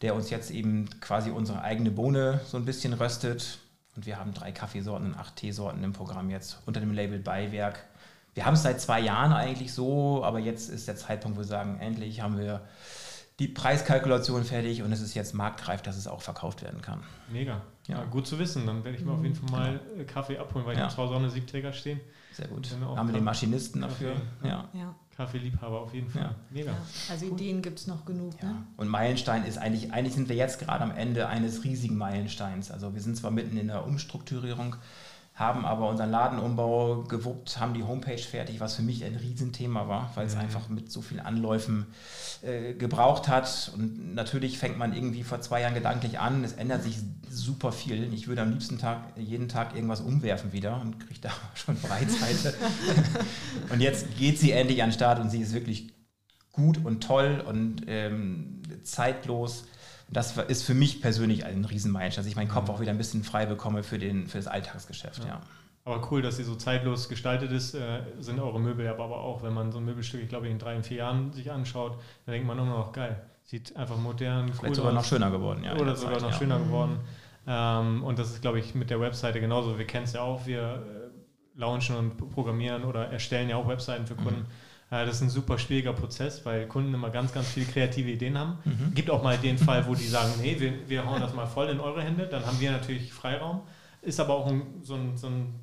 der 0.00 0.14
uns 0.14 0.30
jetzt 0.30 0.50
eben 0.50 0.88
quasi 1.00 1.30
unsere 1.30 1.62
eigene 1.62 1.90
Bohne 1.90 2.40
so 2.46 2.56
ein 2.56 2.64
bisschen 2.64 2.92
röstet. 2.92 3.58
Und 4.00 4.06
wir 4.06 4.18
haben 4.18 4.32
drei 4.32 4.50
Kaffeesorten 4.50 5.08
und 5.12 5.14
acht 5.18 5.36
Teesorten 5.36 5.84
im 5.84 5.92
Programm 5.92 6.30
jetzt 6.30 6.62
unter 6.64 6.80
dem 6.80 6.90
Label 6.90 7.18
Beiwerk. 7.18 7.84
Wir 8.32 8.46
haben 8.46 8.54
es 8.54 8.62
seit 8.62 8.80
zwei 8.80 8.98
Jahren 8.98 9.30
eigentlich 9.34 9.74
so, 9.74 10.24
aber 10.24 10.38
jetzt 10.38 10.70
ist 10.70 10.88
der 10.88 10.96
Zeitpunkt, 10.96 11.36
wo 11.36 11.42
wir 11.42 11.46
sagen, 11.46 11.78
endlich 11.80 12.22
haben 12.22 12.38
wir 12.38 12.62
die 13.40 13.48
Preiskalkulation 13.48 14.44
fertig 14.44 14.82
und 14.82 14.90
es 14.90 15.02
ist 15.02 15.12
jetzt 15.12 15.34
marktreif, 15.34 15.82
dass 15.82 15.98
es 15.98 16.06
auch 16.06 16.22
verkauft 16.22 16.62
werden 16.62 16.80
kann. 16.80 17.02
Mega. 17.30 17.60
Ja. 17.88 17.98
Ja. 17.98 18.04
gut 18.04 18.26
zu 18.26 18.38
wissen. 18.38 18.66
Dann 18.66 18.84
werde 18.84 18.96
ich 18.96 19.04
mir 19.04 19.12
auf 19.12 19.22
jeden 19.22 19.34
Fall 19.34 19.50
mal 19.50 19.80
äh, 19.98 20.04
Kaffee 20.04 20.38
abholen, 20.38 20.64
weil 20.64 20.72
ich 20.72 20.78
Ja. 20.78 20.84
habe 20.84 20.94
zu 20.94 21.02
Hause 21.02 21.12
auch 21.12 21.18
eine 21.18 21.28
Siebträger 21.28 21.74
stehen. 21.74 22.00
Sehr 22.32 22.48
gut. 22.48 22.70
Genau. 22.70 22.96
haben 22.96 23.06
wir 23.08 23.12
den 23.12 23.24
Maschinisten 23.24 23.82
dafür. 23.82 24.14
Kaffee, 24.14 24.48
Ja. 24.48 24.68
Ja, 24.72 24.94
Kaffeeliebhaber 25.20 25.80
auf 25.80 25.92
jeden 25.92 26.08
Fall. 26.08 26.22
Ja. 26.22 26.34
Mega. 26.48 26.70
ja. 26.72 26.78
Also 27.10 27.26
Ideen 27.26 27.60
gibt 27.60 27.78
es 27.78 27.86
noch 27.86 28.06
genug. 28.06 28.32
Ja. 28.42 28.48
Ne? 28.48 28.66
Und 28.78 28.88
Meilenstein 28.88 29.44
ist 29.44 29.58
eigentlich, 29.58 29.92
eigentlich 29.92 30.14
sind 30.14 30.30
wir 30.30 30.36
jetzt 30.36 30.58
gerade 30.58 30.82
am 30.82 30.92
Ende 30.92 31.28
eines 31.28 31.62
riesigen 31.62 31.96
Meilensteins. 31.96 32.70
Also 32.70 32.94
wir 32.94 33.02
sind 33.02 33.16
zwar 33.18 33.30
mitten 33.30 33.58
in 33.58 33.66
der 33.66 33.86
Umstrukturierung, 33.86 34.76
haben 35.34 35.64
aber 35.64 35.88
unseren 35.88 36.10
Ladenumbau 36.10 37.04
gewuppt, 37.08 37.58
haben 37.58 37.72
die 37.72 37.82
Homepage 37.82 38.18
fertig, 38.18 38.60
was 38.60 38.74
für 38.74 38.82
mich 38.82 39.04
ein 39.04 39.16
Riesenthema 39.16 39.88
war, 39.88 40.10
weil 40.14 40.26
es 40.26 40.34
Mhm. 40.34 40.40
einfach 40.40 40.68
mit 40.68 40.92
so 40.92 41.00
vielen 41.00 41.20
Anläufen 41.20 41.86
äh, 42.42 42.74
gebraucht 42.74 43.26
hat. 43.28 43.70
Und 43.74 44.14
natürlich 44.14 44.58
fängt 44.58 44.76
man 44.76 44.92
irgendwie 44.92 45.22
vor 45.22 45.40
zwei 45.40 45.62
Jahren 45.62 45.72
gedanklich 45.74 46.18
an, 46.18 46.44
es 46.44 46.52
ändert 46.54 46.82
sich 46.82 46.98
super 47.30 47.72
viel. 47.72 48.12
Ich 48.12 48.28
würde 48.28 48.42
am 48.42 48.50
liebsten 48.50 48.78
Tag, 48.78 48.98
jeden 49.16 49.48
Tag 49.48 49.74
irgendwas 49.74 50.00
umwerfen 50.02 50.52
wieder 50.52 50.78
und 50.80 51.00
kriege 51.00 51.20
da 51.22 51.30
schon 51.54 51.76
Breitseite. 51.76 52.54
und 53.72 53.80
jetzt 53.80 54.16
geht 54.18 54.38
sie 54.38 54.52
endlich 54.52 54.82
an 54.82 54.90
den 54.90 54.94
Start 54.94 55.20
und 55.20 55.30
sie 55.30 55.40
ist 55.40 55.54
wirklich 55.54 55.92
gut 56.52 56.84
und 56.84 57.02
toll 57.02 57.42
und 57.46 57.84
ähm, 57.86 58.60
zeitlos. 58.82 59.64
Das 60.12 60.36
ist 60.36 60.64
für 60.64 60.74
mich 60.74 61.00
persönlich 61.00 61.44
ein 61.44 61.64
Riesenmeilenstein, 61.64 62.24
dass 62.24 62.30
ich 62.30 62.36
meinen 62.36 62.48
Kopf 62.48 62.68
auch 62.68 62.80
wieder 62.80 62.90
ein 62.90 62.98
bisschen 62.98 63.22
frei 63.22 63.46
bekomme 63.46 63.82
für, 63.82 63.98
den, 63.98 64.26
für 64.26 64.38
das 64.38 64.48
Alltagsgeschäft. 64.48 65.24
Ja. 65.24 65.28
Ja. 65.28 65.40
Aber 65.84 66.06
cool, 66.10 66.20
dass 66.20 66.36
sie 66.36 66.44
so 66.44 66.56
zeitlos 66.56 67.08
gestaltet 67.08 67.52
ist, 67.52 67.74
äh, 67.74 68.02
sind 68.18 68.38
eure 68.38 68.60
Möbel 68.60 68.84
ja 68.84 68.92
aber 68.92 69.18
auch, 69.18 69.42
wenn 69.42 69.54
man 69.54 69.72
so 69.72 69.78
ein 69.78 69.84
Möbelstück, 69.84 70.20
ich 70.22 70.28
glaube, 70.28 70.48
in 70.48 70.58
drei, 70.58 70.80
vier 70.82 70.98
Jahren 70.98 71.32
sich 71.32 71.50
anschaut, 71.50 71.98
dann 72.26 72.32
denkt 72.32 72.46
man 72.46 72.58
immer 72.58 72.76
noch, 72.76 72.92
geil, 72.92 73.22
sieht 73.44 73.74
einfach 73.76 73.96
modern, 73.96 74.46
cool 74.46 74.54
Vielleicht 74.54 74.76
sogar 74.76 74.92
noch 74.92 75.00
aus. 75.00 75.08
schöner 75.08 75.30
geworden. 75.30 75.64
Ja, 75.64 75.74
oder 75.74 75.86
der 75.86 75.96
sogar 75.96 76.14
Zeit, 76.14 76.22
noch 76.22 76.30
ja. 76.32 76.38
schöner 76.38 76.58
geworden. 76.58 77.00
Ähm, 77.46 78.04
und 78.04 78.18
das 78.18 78.30
ist, 78.30 78.42
glaube 78.42 78.60
ich, 78.60 78.74
mit 78.74 78.90
der 78.90 79.00
Webseite 79.00 79.40
genauso. 79.40 79.78
Wir 79.78 79.86
kennen 79.86 80.04
es 80.04 80.12
ja 80.12 80.20
auch, 80.20 80.46
wir 80.46 80.60
äh, 80.60 81.58
launchen 81.58 81.96
und 81.96 82.30
programmieren 82.32 82.84
oder 82.84 83.06
erstellen 83.06 83.48
ja 83.48 83.56
auch 83.56 83.66
Webseiten 83.66 84.06
für 84.06 84.14
Kunden. 84.16 84.42
Äh, 84.42 84.69
das 84.90 85.16
ist 85.16 85.22
ein 85.22 85.30
super 85.30 85.56
schwieriger 85.58 85.92
Prozess, 85.92 86.44
weil 86.44 86.66
Kunden 86.66 86.92
immer 86.92 87.10
ganz, 87.10 87.32
ganz 87.32 87.48
viele 87.48 87.66
kreative 87.66 88.10
Ideen 88.10 88.36
haben. 88.36 88.58
Mhm. 88.64 88.92
Gibt 88.94 89.08
auch 89.08 89.22
mal 89.22 89.38
den 89.38 89.56
Fall, 89.56 89.86
wo 89.86 89.94
die 89.94 90.06
sagen, 90.06 90.32
nee, 90.42 90.56
wir, 90.58 90.88
wir 90.88 91.06
hauen 91.06 91.20
das 91.20 91.32
mal 91.32 91.46
voll 91.46 91.68
in 91.68 91.78
eure 91.78 92.02
Hände, 92.02 92.26
dann 92.26 92.44
haben 92.44 92.58
wir 92.60 92.72
natürlich 92.72 93.12
Freiraum. 93.12 93.60
Ist 94.02 94.18
aber 94.18 94.34
auch 94.34 94.48
ein, 94.48 94.62
so, 94.82 94.94
ein, 94.94 95.16
so 95.16 95.28
ein 95.28 95.54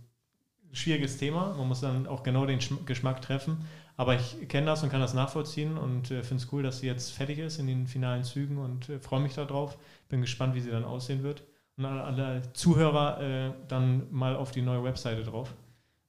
schwieriges 0.72 1.18
Thema. 1.18 1.56
Man 1.58 1.68
muss 1.68 1.82
dann 1.82 2.08
auch 2.08 2.24
genau 2.24 2.46
den 2.46 2.60
Schm- 2.60 2.86
Geschmack 2.86 3.22
treffen. 3.22 3.58
Aber 3.98 4.16
ich 4.16 4.48
kenne 4.48 4.68
das 4.68 4.84
und 4.84 4.90
kann 4.90 5.02
das 5.02 5.16
nachvollziehen 5.16 5.76
und 5.76 6.12
äh, 6.12 6.22
finde 6.22 6.44
es 6.44 6.54
cool, 6.54 6.62
dass 6.62 6.80
sie 6.80 6.88
jetzt 6.88 7.12
fertig 7.12 7.40
ist 7.40 7.58
in 7.58 7.66
den 7.66 7.88
finalen 7.88 8.24
Zügen 8.24 8.60
und 8.60 8.88
äh, 8.90 9.00
freue 9.00 9.22
mich 9.22 9.34
darauf. 9.34 9.78
Bin 10.08 10.22
gespannt, 10.22 10.54
wie 10.54 10.62
sie 10.62 10.70
dann 10.70 10.86
aussehen 10.86 11.24
wird. 11.24 11.44
Und 11.78 11.86
alle, 11.86 12.04
alle 12.04 12.54
Zuhörer 12.54 13.20
äh, 13.22 13.52
dann 13.68 14.04
mal 14.12 14.36
auf 14.36 14.52
die 14.52 14.62
neue 14.62 14.84
Webseite 14.84 15.24
drauf. 15.24 15.54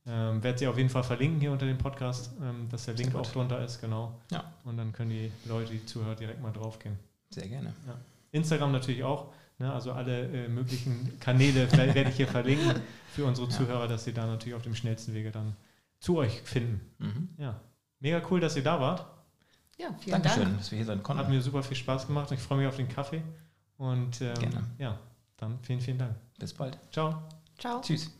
Ähm, 0.08 0.42
werde 0.42 0.58
sie 0.58 0.66
auf 0.66 0.76
jeden 0.78 0.88
Fall 0.88 1.02
verlinken 1.04 1.40
hier 1.40 1.52
unter 1.52 1.66
dem 1.66 1.76
Podcast, 1.78 2.32
ähm, 2.42 2.68
dass 2.70 2.86
der 2.86 2.94
Link 2.94 3.14
auch 3.14 3.26
drunter 3.30 3.62
ist, 3.64 3.80
genau. 3.80 4.18
Ja. 4.30 4.52
Und 4.64 4.76
dann 4.78 4.92
können 4.92 5.10
die 5.10 5.30
Leute, 5.44 5.72
die 5.72 5.84
zuhören, 5.84 6.16
direkt 6.16 6.40
mal 6.40 6.50
draufgehen. 6.52 6.98
Sehr 7.30 7.46
gerne. 7.48 7.74
Instagram 8.32 8.72
natürlich 8.72 9.04
auch. 9.04 9.32
Ne? 9.58 9.70
Also 9.72 9.92
alle 9.92 10.44
äh, 10.46 10.48
möglichen 10.48 11.18
Kanäle 11.20 11.68
wer- 11.72 11.94
werde 11.94 12.10
ich 12.10 12.16
hier 12.16 12.28
verlinken 12.28 12.80
für 13.14 13.24
unsere 13.26 13.48
Ja. 13.48 13.54
Zuhörer, 13.56 13.88
dass 13.88 14.04
sie 14.04 14.12
da 14.14 14.26
natürlich 14.26 14.54
auf 14.54 14.62
dem 14.62 14.74
schnellsten 14.74 15.12
Wege 15.14 15.30
dann 15.30 15.54
zu 16.00 16.16
euch 16.18 16.40
finden. 16.42 16.80
Mhm. 16.98 17.28
Ja. 17.38 17.60
Mega 18.00 18.22
cool, 18.30 18.40
dass 18.40 18.56
ihr 18.56 18.62
da 18.62 18.80
wart. 18.80 19.04
Ja, 19.76 19.88
vielen 20.00 20.12
Dankeschön, 20.22 20.44
Dank. 20.44 20.58
dass 20.58 20.70
wir 20.70 20.76
hier 20.78 20.86
sein 20.86 20.98
Hat 20.98 21.04
konnten. 21.04 21.30
mir 21.30 21.42
super 21.42 21.62
viel 21.62 21.76
Spaß 21.76 22.06
gemacht. 22.06 22.30
Ich 22.32 22.40
freue 22.40 22.58
mich 22.58 22.66
auf 22.68 22.76
den 22.76 22.88
Kaffee. 22.88 23.22
Und 23.76 24.20
ähm, 24.22 24.34
Gerne. 24.34 24.64
ja, 24.78 24.98
dann 25.36 25.58
vielen, 25.62 25.80
vielen 25.80 25.98
Dank. 25.98 26.14
Bis 26.38 26.54
bald. 26.54 26.78
Ciao. 26.92 27.22
Ciao. 27.58 27.80
Tschüss. 27.80 28.10